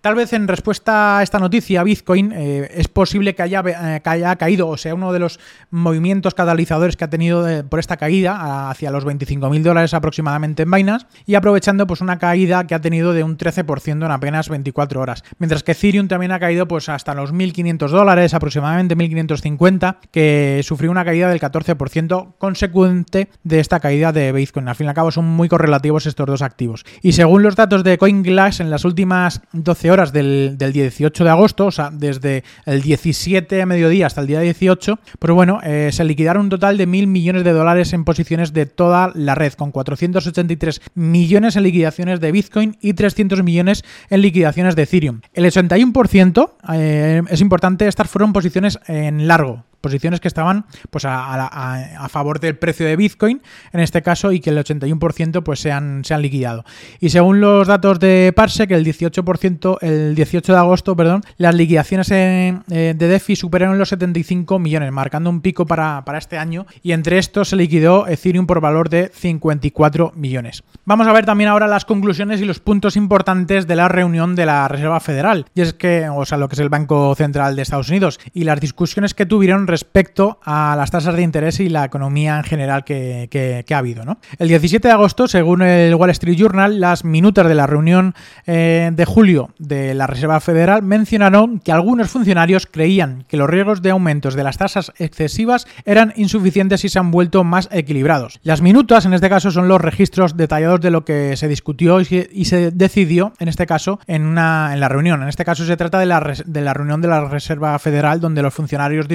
Tal 0.00 0.14
vez 0.14 0.32
en 0.32 0.48
respuesta 0.48 1.18
a 1.18 1.22
esta 1.22 1.38
noticia, 1.38 1.82
Bitcoin 1.82 2.32
eh, 2.32 2.70
es 2.74 2.88
posible 2.88 3.34
que 3.34 3.42
haya, 3.42 3.62
eh, 3.66 4.00
haya, 4.02 4.36
caído, 4.36 4.68
o 4.68 4.78
sea, 4.78 4.94
uno 4.94 5.12
de 5.12 5.18
los 5.18 5.38
movimientos 5.70 6.34
catalizadores 6.34 6.96
que 6.96 7.04
ha 7.04 7.10
tenido 7.10 7.46
por 7.68 7.80
esta 7.80 7.98
caída 7.98 8.70
hacia 8.70 8.90
los 8.90 9.04
25.000 9.04 9.62
dólares 9.62 9.92
aproximadamente 9.92 10.62
en 10.62 10.70
Binance 10.70 11.06
y 11.26 11.34
aprovechando 11.34 11.86
pues 11.86 12.00
una 12.00 12.18
caída 12.18 12.66
que 12.66 12.74
ha 12.74 12.80
tenido 12.80 13.12
de 13.12 13.24
un 13.24 13.36
13% 13.36 13.90
en 13.90 14.10
apenas 14.10 14.48
24 14.48 15.02
horas. 15.02 15.22
Mientras 15.38 15.62
que 15.62 15.72
Ethereum 15.72 16.08
también 16.08 16.32
ha 16.32 16.40
caído 16.40 16.66
pues 16.66 16.88
hasta 16.88 17.12
los 17.12 17.34
1.500 17.34 17.88
dólares, 17.90 18.32
aproximadamente 18.32 18.96
1.550, 18.96 19.96
que 20.10 20.62
sufrió 20.64 20.90
una 20.90 21.04
caída 21.04 21.28
del 21.28 21.40
14% 21.40 22.34
consecuente 22.38 23.28
de 23.44 23.60
esta 23.60 23.80
caída 23.80 24.12
de 24.12 24.32
Bitcoin. 24.32 24.66
Al 24.68 24.76
fin 24.76 24.86
y 24.86 24.88
al 24.88 24.94
cabo 24.94 25.10
son 25.10 25.26
muy 25.26 25.48
correlativos 25.48 26.06
estos 26.06 26.26
dos 26.26 26.40
activos. 26.40 26.84
Y 27.02 27.12
según 27.12 27.42
los 27.42 27.54
datos 27.54 27.84
de 27.84 27.98
CoinGlass, 27.98 28.60
en 28.60 28.70
las 28.70 28.86
últimas 28.86 29.42
12 29.52 29.89
horas 29.90 30.12
del, 30.12 30.56
18 30.58 31.24
de 31.24 31.30
agosto, 31.30 31.66
o 31.66 31.70
sea, 31.70 31.90
desde 31.90 32.44
el 32.66 32.82
17 32.82 33.62
a 33.62 33.66
mediodía 33.66 34.06
hasta 34.06 34.20
el 34.20 34.26
día 34.26 34.40
18, 34.40 34.98
pues 35.18 35.32
bueno, 35.32 35.60
eh, 35.62 35.90
se 35.92 36.04
liquidaron 36.04 36.44
un 36.44 36.50
total 36.50 36.76
de 36.76 36.86
mil 36.86 37.06
millones 37.06 37.44
de 37.44 37.52
dólares 37.52 37.92
en 37.92 38.04
posiciones 38.04 38.52
de 38.52 38.66
toda 38.66 39.12
la 39.14 39.34
red, 39.34 39.52
con 39.54 39.72
483 39.72 40.80
millones 40.94 41.56
en 41.56 41.62
liquidaciones 41.62 42.20
de 42.20 42.32
Bitcoin 42.32 42.76
y 42.80 42.94
300 42.94 43.42
millones 43.42 43.84
en 44.08 44.22
liquidaciones 44.22 44.76
de 44.76 44.82
Ethereum. 44.82 45.20
El 45.34 45.44
81% 45.44 46.52
eh, 46.72 47.22
es 47.28 47.40
importante, 47.40 47.88
estas 47.88 48.08
fueron 48.08 48.32
posiciones 48.32 48.78
en 48.86 49.26
largo, 49.26 49.64
posiciones 49.80 50.20
que 50.20 50.28
estaban 50.28 50.66
pues 50.90 51.04
a, 51.06 52.08
favor 52.10 52.40
del 52.40 52.56
precio 52.56 52.86
de 52.86 52.96
Bitcoin 52.96 53.40
en 53.72 53.80
este 53.80 54.02
caso 54.02 54.32
y 54.32 54.40
que 54.40 54.50
el 54.50 54.58
81% 54.58 55.42
pues 55.42 55.60
se 55.60 55.72
han, 55.72 56.04
se 56.04 56.14
han 56.14 56.22
liquidado. 56.22 56.64
Y 56.98 57.10
según 57.10 57.40
los 57.40 57.66
datos 57.66 58.00
de 58.00 58.32
Parsec, 58.34 58.70
el 58.72 58.84
18%, 58.84 59.78
el 59.80 60.14
18 60.14 60.52
de 60.52 60.58
agosto, 60.58 60.96
perdón, 60.96 61.22
las 61.36 61.54
liquidaciones 61.54 62.08
de 62.08 62.94
DeFi 62.94 63.36
superaron 63.36 63.78
los 63.78 63.88
75 63.90 64.58
millones, 64.58 64.92
marcando 64.92 65.30
un 65.30 65.40
pico 65.40 65.66
para, 65.66 66.04
para 66.04 66.18
este 66.18 66.38
año 66.38 66.66
y 66.82 66.92
entre 66.92 67.18
estos 67.18 67.48
se 67.48 67.56
liquidó 67.56 68.06
Ethereum 68.06 68.46
por 68.46 68.60
valor 68.60 68.88
de 68.88 69.10
54 69.14 70.12
millones. 70.16 70.62
Vamos 70.84 71.06
a 71.06 71.12
ver 71.12 71.24
también 71.24 71.50
ahora 71.50 71.66
las 71.66 71.84
conclusiones 71.84 72.40
y 72.40 72.44
los 72.44 72.60
puntos 72.60 72.96
importantes 72.96 73.66
de 73.66 73.76
la 73.76 73.88
reunión 73.88 74.34
de 74.34 74.46
la 74.46 74.68
Reserva 74.68 75.00
Federal. 75.00 75.46
Y 75.54 75.60
es 75.60 75.72
que, 75.72 76.08
o 76.08 76.24
sea, 76.24 76.38
lo 76.38 76.48
que 76.48 76.54
es 76.54 76.60
el 76.60 76.68
Banco 76.68 77.14
Central 77.14 77.56
de 77.56 77.62
Estados 77.62 77.88
Unidos 77.88 78.20
y 78.34 78.44
las 78.44 78.60
discusiones 78.60 79.14
que 79.14 79.26
tuvieron 79.26 79.66
respecto 79.70 80.38
a 80.42 80.74
las 80.76 80.90
tasas 80.90 81.14
de 81.14 81.22
interés 81.22 81.60
y 81.60 81.68
la 81.68 81.84
economía 81.84 82.36
en 82.36 82.44
general 82.44 82.84
que, 82.84 83.64
ha 83.70 83.78
habido. 83.78 84.00
El 84.38 84.48
17 84.48 84.88
de 84.88 84.92
agosto, 84.92 85.28
según 85.28 85.62
el 85.62 85.94
Wall 85.94 86.10
Street 86.10 86.36
Journal, 86.36 86.80
las 86.80 87.04
minutas 87.04 87.46
de 87.46 87.54
la 87.54 87.66
reunión 87.66 88.14
eh, 88.46 88.90
de 88.92 89.04
julio 89.04 89.50
de 89.58 89.94
la 89.94 90.06
Reserva 90.06 90.40
Federal 90.40 90.82
mencionaron 90.82 91.60
que 91.60 91.72
algunos 91.72 92.10
funcionarios 92.10 92.66
creían 92.66 93.24
que 93.28 93.36
los 93.36 93.48
riesgos 93.48 93.82
de 93.82 93.90
aumentos 93.90 94.34
de 94.34 94.44
las 94.44 94.58
tasas 94.58 94.92
excesivas 94.98 95.66
eran 95.84 96.12
insuficientes 96.16 96.84
y 96.84 96.88
se 96.88 96.98
han 96.98 97.10
vuelto 97.10 97.44
más 97.44 97.68
equilibrados. 97.70 98.40
Las 98.42 98.62
minutas, 98.62 99.06
en 99.06 99.14
este 99.14 99.28
caso, 99.28 99.50
son 99.50 99.68
los 99.68 99.80
registros 99.80 100.36
detallados 100.36 100.80
de 100.80 100.90
lo 100.90 101.04
que 101.04 101.36
se 101.36 101.48
discutió 101.48 102.00
y 102.00 102.44
se 102.44 102.70
decidió, 102.70 103.32
en 103.38 103.48
este 103.48 103.66
caso, 103.66 104.00
en, 104.06 104.26
una, 104.26 104.70
en 104.72 104.80
la 104.80 104.88
reunión. 104.88 105.22
En 105.22 105.28
este 105.28 105.44
caso 105.44 105.64
se 105.64 105.76
trata 105.76 105.98
de 105.98 106.06
la, 106.06 106.34
de 106.44 106.60
la 106.60 106.74
reunión 106.74 107.00
de 107.00 107.08
la 107.08 107.28
Reserva 107.28 107.78
Federal, 107.78 108.20
donde 108.20 108.42
los 108.42 108.54
funcionarios 108.54 109.08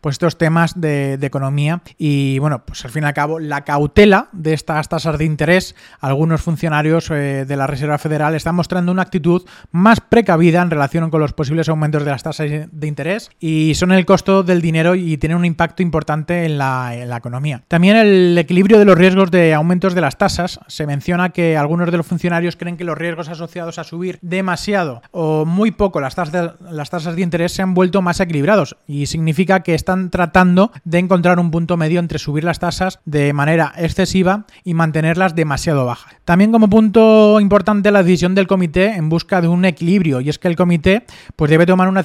pues 0.00 0.14
estos 0.14 0.38
temas 0.38 0.80
de, 0.80 1.18
economía 1.24 1.82
y 1.96 2.38
bueno, 2.38 2.64
pues 2.66 2.84
al 2.84 2.90
fin 2.90 3.04
y 3.04 3.06
al 3.06 3.14
cabo 3.14 3.38
la 3.38 3.64
cautela 3.64 4.28
de 4.32 4.52
estas 4.52 4.88
tasas 4.88 5.18
de 5.18 5.24
interés, 5.24 5.74
algunos 6.00 6.42
funcionarios 6.42 7.10
eh, 7.10 7.44
de 7.46 7.56
la 7.56 7.66
Reserva 7.66 7.98
Federal 7.98 8.34
están 8.34 8.54
mostrando 8.54 8.92
una 8.92 9.02
actitud 9.02 9.42
más 9.70 10.00
precavida 10.00 10.60
en 10.60 10.70
relación 10.70 11.10
con 11.10 11.20
los 11.20 11.32
posibles 11.32 11.68
aumentos 11.68 12.04
de 12.04 12.10
las 12.10 12.22
tasas 12.22 12.50
de 12.70 12.86
interés 12.86 13.30
y 13.40 13.74
son 13.74 13.92
el 13.92 14.04
costo 14.04 14.42
del 14.42 14.60
dinero 14.60 14.94
y 14.94 15.16
tienen 15.16 15.38
un 15.38 15.44
impacto 15.44 15.82
importante 15.82 16.44
en 16.44 16.58
la, 16.58 16.94
en 16.94 17.08
la 17.08 17.16
economía. 17.16 17.62
También 17.68 17.96
el 17.96 18.36
equilibrio 18.36 18.78
de 18.78 18.84
los 18.84 18.98
riesgos 18.98 19.30
de 19.30 19.54
aumentos 19.54 19.94
de 19.94 20.00
las 20.00 20.18
tasas. 20.18 20.60
Se 20.66 20.86
menciona 20.86 21.30
que 21.30 21.56
algunos 21.56 21.90
de 21.90 21.96
los 21.96 22.06
funcionarios 22.06 22.56
creen 22.56 22.76
que 22.76 22.84
los 22.84 22.98
riesgos 22.98 23.28
asociados 23.28 23.78
a 23.78 23.84
subir 23.84 24.18
demasiado 24.22 25.02
o 25.10 25.44
muy 25.44 25.70
poco 25.70 26.00
las 26.00 26.14
tasas 26.14 26.54
las 26.60 26.90
tasas 26.90 27.16
de 27.16 27.22
interés 27.22 27.52
se 27.52 27.62
han 27.62 27.74
vuelto 27.74 28.02
más 28.02 28.20
equilibrados 28.20 28.76
y 28.86 29.06
significa 29.06 29.53
que 29.60 29.74
están 29.74 30.10
tratando 30.10 30.72
de 30.84 30.98
encontrar 30.98 31.38
un 31.38 31.50
punto 31.50 31.76
medio 31.76 32.00
entre 32.00 32.18
subir 32.18 32.44
las 32.44 32.58
tasas 32.58 33.00
de 33.04 33.32
manera 33.32 33.72
excesiva 33.76 34.46
y 34.64 34.74
mantenerlas 34.74 35.34
demasiado 35.34 35.84
bajas. 35.86 36.14
También 36.24 36.52
como 36.52 36.68
punto 36.68 37.38
importante 37.40 37.90
la 37.90 38.02
decisión 38.02 38.34
del 38.34 38.46
comité 38.46 38.94
en 38.94 39.08
busca 39.08 39.40
de 39.40 39.48
un 39.48 39.64
equilibrio 39.64 40.20
y 40.20 40.28
es 40.28 40.38
que 40.38 40.48
el 40.48 40.56
comité 40.56 41.04
pues 41.36 41.50
debe 41.50 41.66
tomar 41.66 41.88
una, 41.88 42.02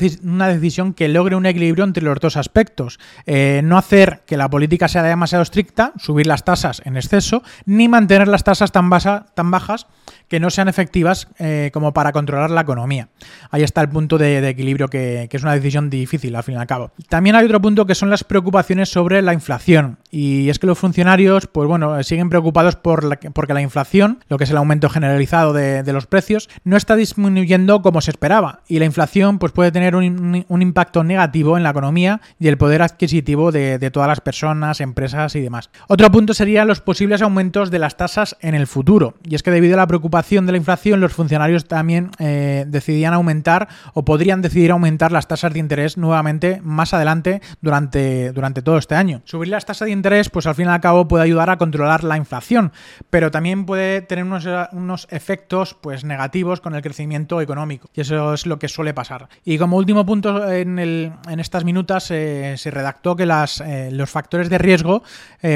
decisión 0.48 0.94
que 0.94 1.08
logre 1.08 1.36
un 1.36 1.46
equilibrio 1.46 1.84
entre 1.84 2.04
los 2.04 2.20
dos 2.20 2.38
aspectos. 2.38 3.00
Eh, 3.26 3.62
no 3.64 3.78
hacer 3.78 4.22
que 4.26 4.38
la 4.38 4.50
política 4.50 4.88
sea 4.88 5.04
demasiado 5.04 5.44
estricta, 5.44 5.94
subir 5.98 6.28
las 6.28 6.44
tasas 6.44 6.82
en 6.86 6.98
exceso, 6.98 7.44
ni 7.66 7.88
mantener 7.88 8.28
las 8.28 8.44
tasas 8.44 8.72
tan, 8.72 8.90
tan 9.34 9.52
bajas 9.52 9.88
que 10.28 10.40
no 10.40 10.50
sean 10.50 10.68
efectivas 10.68 11.28
eh, 11.40 11.72
como 11.74 11.94
para 11.94 12.12
controlar 12.12 12.52
la 12.52 12.62
economía. 12.62 13.10
Ahí 13.52 13.64
está 13.64 13.82
el 13.82 13.90
punto 13.90 14.18
de, 14.18 14.48
equilibrio 14.48 14.88
que, 14.88 15.28
es 15.30 15.44
una 15.44 15.54
decisión 15.54 15.90
difícil 15.90 16.36
al 16.36 16.44
fin 16.44 16.56
y 16.56 16.58
al 16.58 16.68
cabo. 16.68 16.92
También 17.10 17.36
hay 17.40 17.46
otro 17.46 17.62
punto 17.62 17.86
que 17.86 17.96
son 17.96 18.10
las 18.10 18.24
preocupaciones 18.24 18.90
sobre 18.90 19.22
la 19.22 19.34
inflación. 19.34 19.98
Y 20.12 20.50
es 20.50 20.60
que 20.60 20.68
los 20.68 20.78
funcionarios, 20.78 21.48
pues 21.48 21.68
bueno, 21.68 22.02
siguen 22.04 22.30
preocupados 22.30 22.76
por 22.76 23.18
porque 23.34 23.54
la 23.54 23.62
inflación, 23.62 24.24
lo 24.28 24.38
que 24.38 24.44
es 24.44 24.50
el 24.50 24.58
aumento 24.58 24.90
generalizado 24.90 25.54
de, 25.54 25.94
los 25.94 26.06
precios, 26.06 26.50
no 26.64 26.76
está 26.76 26.96
disminuyendo 26.96 27.82
como 27.82 28.02
se 28.02 28.12
esperaba. 28.12 28.62
Y 28.68 28.80
la 28.80 28.86
inflación 28.86 29.40
pues 29.40 29.54
puede 29.54 29.72
tener 29.72 29.96
un, 29.96 30.46
impacto 30.50 31.04
negativo 31.04 31.58
en 31.58 31.64
la 31.64 31.70
economía 31.70 32.22
y 32.40 32.48
el 32.48 32.58
poder 32.58 32.82
adquisitivo 32.82 33.52
de, 33.52 33.80
de 33.80 33.92
todas 33.92 34.10
las 34.10 34.20
personas, 34.20 34.82
empresas 34.82 35.36
y 35.36 35.42
demás. 35.42 35.70
Otro 35.88 36.12
punto 36.12 36.34
serían 36.34 36.68
los 36.68 36.82
posibles 36.82 37.22
aumentos 37.22 37.72
de 37.72 37.80
las 37.80 37.96
tasas 37.96 38.36
en 38.42 38.54
el 38.54 38.68
futuro. 38.68 39.16
Y 39.24 39.36
es 39.36 39.44
que 39.44 39.52
debido 39.52 39.76
a 39.76 39.78
la 39.78 39.88
preocupación 39.88 40.46
de 40.46 40.52
la 40.52 40.58
inflación, 40.58 41.00
los 41.00 41.14
funcionarios 41.14 41.66
también 41.66 42.12
eh, 42.20 42.66
decidían 42.68 43.14
aumentar 43.14 43.70
o 43.94 44.04
podrían 44.04 44.42
decidir 44.42 44.72
aumentar 44.72 45.12
las 45.12 45.28
tasas 45.28 45.54
de 45.54 45.60
interés 45.60 45.98
nuevamente 45.98 46.60
más 46.64 46.94
adelante 46.94 47.29
durante, 47.62 48.32
durante 48.32 48.62
todo 48.62 48.78
este 48.78 48.96
año. 48.96 49.22
Subir 49.26 49.50
las 49.50 49.66
tasas 49.66 49.88
de 49.88 49.92
interés, 49.92 50.30
pues 50.30 50.46
al 50.48 50.56
fin 50.56 50.66
y 50.66 50.70
al 50.70 50.82
cabo 50.82 51.08
puede 51.08 51.24
ayudar 51.24 51.50
a 51.50 51.58
controlar 51.58 52.04
la 52.04 52.18
inflación, 52.18 52.72
pero 53.10 53.32
también 53.32 53.66
puede 53.66 54.02
tener 54.02 54.26
unos, 54.26 54.48
unos 54.72 55.08
efectos 55.12 55.76
pues 55.80 56.04
negativos 56.04 56.62
con 56.62 56.76
el 56.76 56.82
crecimiento 56.82 57.42
económico. 57.42 57.90
Y 57.94 58.02
eso 58.02 58.34
es 58.34 58.46
lo 58.46 58.60
que 58.60 58.68
suele 58.68 58.94
pasar. 58.94 59.30
Y 59.46 59.58
como 59.58 59.78
último 59.78 60.06
punto 60.06 60.52
en, 60.52 60.80
el, 60.80 61.12
en 61.30 61.40
estas 61.40 61.64
minutas 61.64 62.10
eh, 62.12 62.56
se 62.58 62.72
redactó 62.72 63.16
que 63.16 63.26
las, 63.26 63.62
eh, 63.62 63.90
los 63.92 64.10
factores 64.10 64.50
de 64.50 64.58
riesgo 64.58 65.04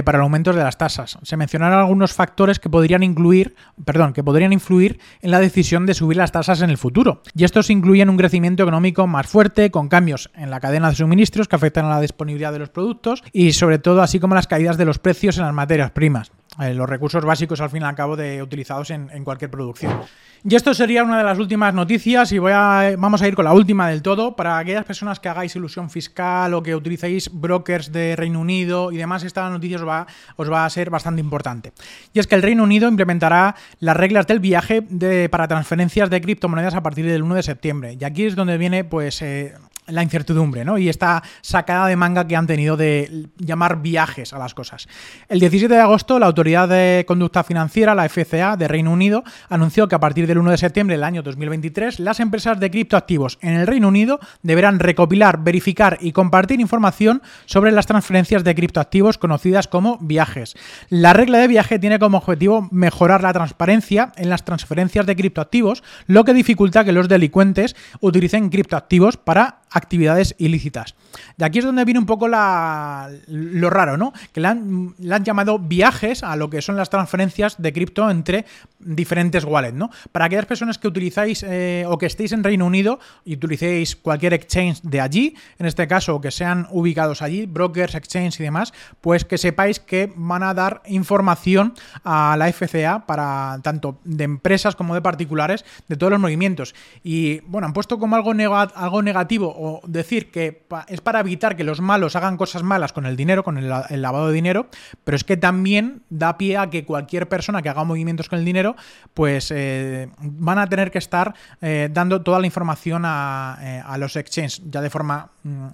para 0.06 0.18
el 0.18 0.24
aumento 0.24 0.54
de 0.54 0.64
las 0.64 0.78
tasas. 0.78 1.18
Se 1.24 1.38
mencionaron 1.38 1.80
algunos 1.80 2.14
factores 2.14 2.60
que 2.60 2.70
podrían 2.70 3.04
incluir, 3.04 3.56
perdón, 3.84 4.14
que 4.14 4.24
podrían 4.24 4.54
influir 4.54 5.00
en 5.22 5.32
la 5.32 5.40
decisión 5.40 5.86
de 5.86 5.94
subir 5.94 6.18
las 6.18 6.32
tasas 6.32 6.62
en 6.62 6.70
el 6.70 6.78
futuro. 6.78 7.22
Y 7.36 7.44
estos 7.44 7.70
incluyen 7.70 8.10
un 8.10 8.18
crecimiento 8.18 8.64
económico 8.64 9.08
más 9.08 9.28
fuerte, 9.28 9.72
con 9.72 9.90
cambios 9.90 10.30
en 10.36 10.50
la 10.50 10.60
cadena 10.60 10.90
de 10.90 10.96
suministros 10.96 11.48
que 11.48 11.56
afectan 11.64 11.86
a 11.86 11.90
la 11.90 12.02
disponibilidad 12.02 12.52
de 12.52 12.60
los 12.60 12.70
productos 12.70 13.24
y 13.32 13.54
sobre 13.54 13.80
todo 13.80 14.02
así 14.02 14.20
como 14.20 14.36
las 14.36 14.48
caídas 14.48 14.78
de 14.78 14.84
los 14.84 15.00
precios 15.00 15.38
en 15.38 15.46
las 15.46 15.54
materias 15.54 15.92
primas. 15.92 16.32
Eh, 16.60 16.74
los 16.74 16.88
recursos 16.88 17.24
básicos 17.26 17.62
al 17.62 17.70
fin 17.70 17.82
y 17.82 17.86
al 17.86 17.96
cabo 17.96 18.16
de 18.16 18.44
utilizados 18.44 18.92
en, 18.92 19.24
cualquier 19.24 19.50
producción. 19.50 20.02
Y 20.44 20.56
esto 20.56 20.74
sería 20.74 21.04
una 21.04 21.18
de 21.18 21.24
las 21.24 21.40
últimas 21.40 21.74
noticias 21.74 22.32
y 22.34 22.38
voy 22.38 22.52
a, 22.54 22.96
vamos 22.98 23.22
a 23.22 23.28
ir 23.28 23.34
con 23.34 23.46
la 23.46 23.54
última 23.54 23.88
del 23.88 24.02
todo. 24.02 24.36
Para 24.36 24.58
aquellas 24.58 24.84
personas 24.84 25.20
que 25.22 25.30
hagáis 25.30 25.56
ilusión 25.56 25.90
fiscal 25.90 26.54
o 26.54 26.62
que 26.62 26.76
utilicéis 26.76 27.32
brokers 27.34 27.92
de 27.92 28.16
Reino 28.18 28.42
Unido 28.42 28.92
y 28.92 28.98
demás, 28.98 29.24
esta 29.24 29.50
noticia 29.50 29.78
os 29.78 29.88
va, 29.88 30.06
os 30.36 30.52
va 30.52 30.66
a 30.66 30.70
ser 30.70 30.90
bastante 30.90 31.22
importante. 31.22 31.72
Y 32.14 32.20
es 32.20 32.28
que 32.28 32.36
el 32.36 32.44
Reino 32.44 32.64
Unido 32.64 32.90
implementará 32.90 33.56
las 33.80 33.96
reglas 33.96 34.28
del 34.28 34.40
viaje 34.42 34.84
para 35.32 35.48
transferencias 35.48 36.10
de 36.10 36.22
criptomonedas 36.22 36.76
a 36.76 36.84
partir 36.84 37.06
del 37.06 37.24
1 37.24 37.36
de 37.36 37.44
septiembre. 37.44 37.98
Y 38.00 38.04
aquí 38.04 38.26
es 38.26 38.36
donde 38.36 38.58
viene 38.58 38.84
pues 38.84 39.22
eh, 39.22 39.54
la 39.88 40.04
incertidumbre, 40.04 40.66
¿no? 40.66 40.78
Y 40.78 40.90
esta 40.90 41.24
sacada 41.42 41.88
de 41.88 41.96
manga 41.96 42.28
que 42.28 42.36
han 42.36 42.48
tenido 42.48 42.78
de 42.78 43.28
llamar 43.38 43.82
viajes 43.82 44.34
a 44.34 44.38
las 44.38 44.54
cosas. 44.54 44.88
El 45.28 45.40
17 45.40 45.74
de 45.74 45.80
agosto, 45.80 46.20
la 46.20 46.28
Autoridad 46.28 46.68
de 46.68 47.06
Conducta 47.08 47.44
Financiera, 47.44 47.96
la 47.96 48.08
FCA 48.08 48.56
de 48.58 48.68
Reino 48.68 48.92
Unido, 48.92 49.24
anunció 49.50 49.88
que 49.88 49.96
a 49.96 50.00
partir 50.00 50.28
del 50.28 50.38
1 50.38 50.52
de 50.52 50.58
septiembre 50.58 50.96
del 50.96 51.04
año 51.04 51.24
2023, 51.24 52.00
las 52.00 52.20
empresas 52.20 52.60
de 52.60 52.72
criptoactivos 52.72 53.38
en 53.42 53.54
el 53.54 53.68
Reino 53.68 53.88
Unido 53.88 54.20
deberán 54.42 54.80
recopilar, 54.80 55.44
verificar 55.44 55.98
y 56.02 56.12
compartir 56.12 56.60
información 56.60 57.22
sobre 57.46 57.72
las 57.72 57.86
transferencias 57.86 58.44
de 58.44 58.56
criptoactivos 58.56 59.18
conocidas 59.18 59.68
como 59.68 59.98
viajes. 60.00 60.56
La 60.90 61.14
regla 61.14 61.40
de 61.40 61.48
viaje 61.48 61.80
tiene 61.80 62.00
como 62.00 62.18
objetivo 62.18 62.68
mejorar 62.72 63.22
la 63.22 63.34
transparencia 63.34 64.12
en 64.16 64.30
las 64.30 64.46
transferencias 64.46 65.06
de 65.06 65.16
criptoactivos, 65.16 65.84
lo 66.08 66.24
que 66.24 66.34
dificulta 66.34 66.84
que 66.84 66.92
los 66.92 67.10
delincuentes 67.10 67.76
utilicen 68.00 68.50
criptoactivos 68.50 69.18
para 69.18 69.63
actividades 69.74 70.36
ilícitas. 70.38 70.96
De 71.38 71.46
aquí 71.46 71.60
es 71.60 71.66
donde 71.66 71.84
viene 71.84 72.00
un 72.00 72.06
poco 72.06 72.28
lo 72.28 73.70
raro, 73.70 73.98
¿no? 73.98 74.14
Que 74.32 74.40
le 74.40 74.48
han, 74.48 74.96
llamado 75.24 75.60
viajes 75.60 76.24
a 76.24 76.36
lo 76.36 76.50
que 76.50 76.62
son 76.62 76.76
las 76.78 76.90
transferencias 76.90 77.62
de 77.62 77.74
cripto 77.74 78.10
entre 78.10 78.46
diferentes 78.80 79.44
wallets, 79.44 79.76
¿no? 79.76 79.90
Para 80.12 80.26
aquellas 80.26 80.46
personas 80.46 80.78
que 80.78 80.88
utilizáis 80.88 81.44
eh, 81.48 81.86
o 81.88 81.98
que 81.98 82.06
estéis 82.06 82.32
en 82.32 82.44
Reino 82.44 82.66
Unido 82.66 83.00
y 83.26 83.34
utilicéis 83.36 83.96
cualquier 83.96 84.34
exchange 84.34 84.82
de 84.84 85.02
allí, 85.02 85.36
en 85.58 85.66
este 85.66 85.88
caso, 85.88 86.22
que 86.22 86.32
sean 86.32 86.68
ubicados 86.72 87.22
allí, 87.22 87.46
brokers, 87.46 87.96
exchange 87.96 88.40
y 88.40 88.44
demás, 88.44 88.74
pues 89.02 89.26
que 89.26 89.38
sepáis 89.38 89.80
que 89.80 90.12
van 90.16 90.44
a 90.44 90.54
dar 90.54 90.82
información 90.86 91.74
a 92.04 92.36
la 92.38 92.52
FCA 92.52 93.06
para 93.06 93.60
tanto 93.64 94.00
de 94.04 94.24
empresas 94.24 94.76
como 94.76 94.94
de 94.94 95.02
particulares 95.02 95.66
de 95.88 95.96
todos 95.96 96.12
los 96.12 96.20
movimientos. 96.20 96.76
Y 97.04 97.40
bueno, 97.42 97.68
han 97.68 97.74
puesto 97.74 97.98
como 97.98 98.16
algo, 98.16 98.32
algo 98.32 99.02
negativo 99.02 99.56
o 99.66 99.80
decir 99.88 100.30
que 100.30 100.66
es 100.90 101.00
para 101.00 101.22
evitar 101.22 101.56
que 101.56 101.64
los 101.64 101.80
malos 101.80 102.18
hagan 102.18 102.36
cosas 102.36 102.64
malas 102.64 102.92
con 102.92 103.06
el 103.06 103.16
dinero, 103.16 103.46
con 103.46 103.58
el, 103.58 103.70
lavado 103.70 104.28
de 104.28 104.34
dinero, 104.34 104.68
pero 105.06 105.16
es 105.16 105.24
que 105.24 105.38
también 105.38 106.02
da 106.10 106.38
pie 106.38 106.58
a 106.58 106.70
que 106.70 106.84
cualquier 106.84 107.30
persona 107.30 107.62
que 107.62 107.70
haga 107.70 107.86
movimientos 107.86 108.28
con 108.28 108.40
el 108.40 108.46
dinero, 108.46 108.76
pues 109.14 109.52
eh, 109.56 110.10
van 110.20 110.60
a 110.60 110.68
tener 110.68 110.92
que 110.92 110.98
estar 110.98 111.34
eh, 111.62 111.88
dando 111.90 112.22
toda 112.22 112.42
la 112.42 112.46
información 112.46 113.04
a, 113.06 113.58
eh, 113.62 113.82
a 113.86 113.98
los 113.98 114.18
exchanges 114.18 114.62
ya 114.70 114.82
de 114.82 114.90
forma 114.90 115.30
mm, 115.44 115.68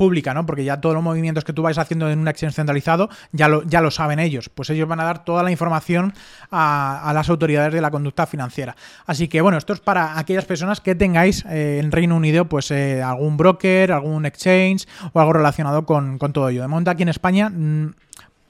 pública, 0.00 0.32
¿no? 0.32 0.46
Porque 0.46 0.64
ya 0.64 0.80
todos 0.80 0.94
los 0.94 1.04
movimientos 1.04 1.44
que 1.44 1.52
tú 1.52 1.60
vais 1.60 1.76
haciendo 1.76 2.08
en 2.08 2.20
un 2.20 2.26
exchange 2.26 2.54
centralizado 2.54 3.10
ya 3.32 3.48
lo, 3.48 3.62
ya 3.64 3.82
lo 3.82 3.90
saben 3.90 4.18
ellos. 4.18 4.48
Pues 4.48 4.70
ellos 4.70 4.88
van 4.88 4.98
a 4.98 5.04
dar 5.04 5.26
toda 5.26 5.42
la 5.42 5.50
información 5.50 6.14
a, 6.50 7.12
las 7.12 7.28
autoridades 7.28 7.74
de 7.74 7.82
la 7.82 7.90
conducta 7.90 8.26
financiera. 8.26 8.74
Así 9.04 9.28
que 9.28 9.42
bueno, 9.42 9.58
esto 9.58 9.74
es 9.74 9.80
para 9.80 10.18
aquellas 10.18 10.46
personas 10.46 10.80
que 10.80 10.94
tengáis 10.94 11.44
eh, 11.50 11.80
en 11.84 11.92
Reino 11.92 12.16
Unido 12.16 12.46
pues 12.46 12.70
eh, 12.70 13.02
algún 13.02 13.36
broker, 13.36 13.92
algún 13.92 14.24
exchange 14.24 14.88
o 15.12 15.20
algo 15.20 15.34
relacionado 15.34 15.84
con, 15.84 16.16
con 16.16 16.32
todo 16.32 16.48
ello. 16.48 16.62
De 16.62 16.68
momento 16.68 16.90
aquí 16.90 17.02
en 17.02 17.10
España... 17.10 17.50
Mm, 17.50 17.90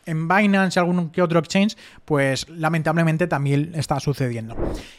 en 0.07 0.29
Binance 0.29 0.79
y 0.79 0.81
algún 0.81 1.11
que 1.11 1.23
otro 1.23 1.39
exchange, 1.39 1.77
pues 2.05 2.49
lamentablemente 2.49 3.27
también 3.27 3.73
está 3.75 4.01
sucediendo. 4.01 4.57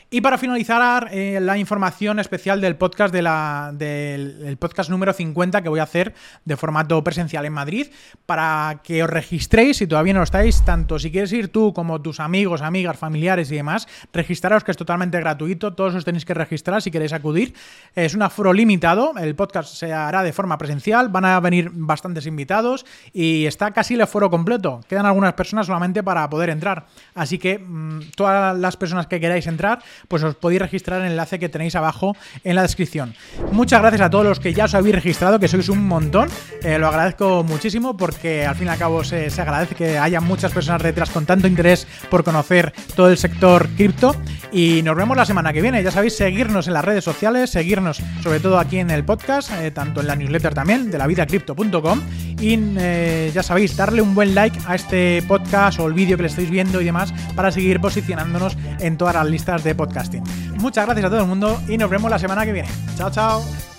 Y 0.09 0.21
para 0.21 0.37
finalizar, 0.37 1.07
eh, 1.11 1.39
la 1.41 1.57
información 1.57 2.19
especial 2.19 2.59
del 2.59 2.75
podcast 2.75 3.13
del 3.13 4.57
podcast 4.59 4.89
número 4.89 5.13
50 5.13 5.61
que 5.61 5.69
voy 5.69 5.79
a 5.79 5.83
hacer 5.83 6.13
de 6.43 6.57
formato 6.57 7.01
presencial 7.03 7.45
en 7.45 7.53
Madrid, 7.53 7.87
para 8.25 8.81
que 8.83 9.03
os 9.03 9.09
registréis, 9.09 9.77
si 9.77 9.87
todavía 9.87 10.13
no 10.13 10.23
estáis, 10.23 10.63
tanto 10.63 10.99
si 10.99 11.11
quieres 11.11 11.31
ir 11.31 11.47
tú 11.47 11.73
como 11.73 12.01
tus 12.01 12.19
amigos, 12.19 12.61
amigas, 12.61 12.97
familiares 12.97 13.51
y 13.51 13.55
demás, 13.55 13.87
registraros 14.11 14.63
que 14.63 14.71
es 14.71 14.77
totalmente 14.77 15.19
gratuito, 15.19 15.73
todos 15.73 15.95
os 15.95 16.05
tenéis 16.05 16.25
que 16.25 16.33
registrar 16.33 16.81
si 16.81 16.91
queréis 16.91 17.13
acudir. 17.13 17.53
Es 17.95 18.13
un 18.13 18.21
aforo 18.21 18.51
limitado, 18.51 19.13
el 19.17 19.35
podcast 19.35 19.73
se 19.73 19.93
hará 19.93 20.23
de 20.23 20.33
forma 20.33 20.57
presencial, 20.57 21.09
van 21.09 21.25
a 21.25 21.39
venir 21.39 21.71
bastantes 21.73 22.25
invitados 22.25 22.85
y 23.13 23.45
está 23.45 23.71
casi 23.71 23.93
el 23.93 24.01
aforo 24.01 24.29
completo. 24.29 24.81
Algunas 25.05 25.33
personas 25.33 25.67
solamente 25.67 26.03
para 26.03 26.29
poder 26.29 26.49
entrar. 26.49 26.85
Así 27.15 27.37
que 27.37 27.59
mm, 27.59 28.11
todas 28.15 28.57
las 28.57 28.77
personas 28.77 29.07
que 29.07 29.19
queráis 29.19 29.47
entrar, 29.47 29.79
pues 30.07 30.23
os 30.23 30.35
podéis 30.35 30.61
registrar 30.61 30.99
en 30.99 31.07
el 31.07 31.11
enlace 31.11 31.39
que 31.39 31.49
tenéis 31.49 31.75
abajo 31.75 32.15
en 32.43 32.55
la 32.55 32.61
descripción. 32.61 33.13
Muchas 33.51 33.81
gracias 33.81 34.01
a 34.01 34.09
todos 34.09 34.25
los 34.25 34.39
que 34.39 34.53
ya 34.53 34.65
os 34.65 34.75
habéis 34.75 34.95
registrado, 34.95 35.39
que 35.39 35.47
sois 35.47 35.69
un 35.69 35.85
montón. 35.87 36.29
Eh, 36.63 36.77
lo 36.77 36.87
agradezco 36.87 37.43
muchísimo 37.43 37.97
porque 37.97 38.45
al 38.45 38.55
fin 38.55 38.67
y 38.67 38.69
al 38.69 38.77
cabo 38.77 39.03
se, 39.03 39.29
agradece 39.41 39.75
que 39.75 39.97
haya 39.97 40.21
muchas 40.21 40.51
personas 40.51 40.83
detrás 40.83 41.09
con 41.09 41.25
tanto 41.25 41.47
interés 41.47 41.87
por 42.09 42.23
conocer 42.23 42.73
todo 42.95 43.09
el 43.09 43.17
sector 43.17 43.67
cripto. 43.75 44.15
Y 44.51 44.81
nos 44.83 44.95
vemos 44.95 45.15
la 45.15 45.25
semana 45.25 45.53
que 45.53 45.61
viene. 45.61 45.83
Ya 45.83 45.91
sabéis, 45.91 46.15
seguirnos 46.15 46.67
en 46.67 46.73
las 46.73 46.83
redes 46.83 47.03
sociales, 47.03 47.49
seguirnos 47.49 48.01
sobre 48.21 48.39
todo 48.39 48.59
aquí 48.59 48.79
en 48.79 48.91
el 48.91 49.03
podcast, 49.03 49.51
eh, 49.53 49.71
tanto 49.71 50.01
en 50.01 50.07
la 50.07 50.15
newsletter 50.15 50.53
también, 50.53 50.91
de 50.91 50.97
la 50.97 51.05
lavidacrypto.com. 51.05 52.01
Y 52.41 52.59
eh, 52.77 53.31
ya 53.33 53.43
sabéis, 53.43 53.77
darle 53.77 54.01
un 54.01 54.15
buen 54.15 54.33
like 54.33 54.57
a 54.65 54.75
este 54.75 55.23
podcast 55.27 55.79
o 55.79 55.87
el 55.87 55.93
vídeo 55.93 56.17
que 56.17 56.23
le 56.23 56.29
estáis 56.29 56.49
viendo 56.49 56.81
y 56.81 56.85
demás 56.85 57.13
para 57.35 57.51
seguir 57.51 57.79
posicionándonos 57.79 58.57
en 58.79 58.97
todas 58.97 59.15
las 59.15 59.27
listas 59.27 59.63
de 59.63 59.75
podcast. 59.75 60.15
Muchas 60.57 60.85
gracias 60.85 61.05
a 61.05 61.09
todo 61.09 61.21
el 61.21 61.27
mundo 61.27 61.61
y 61.67 61.77
nos 61.77 61.89
vemos 61.89 62.09
la 62.09 62.19
semana 62.19 62.45
que 62.45 62.53
viene. 62.53 62.69
Chao, 62.97 63.11
chao. 63.11 63.70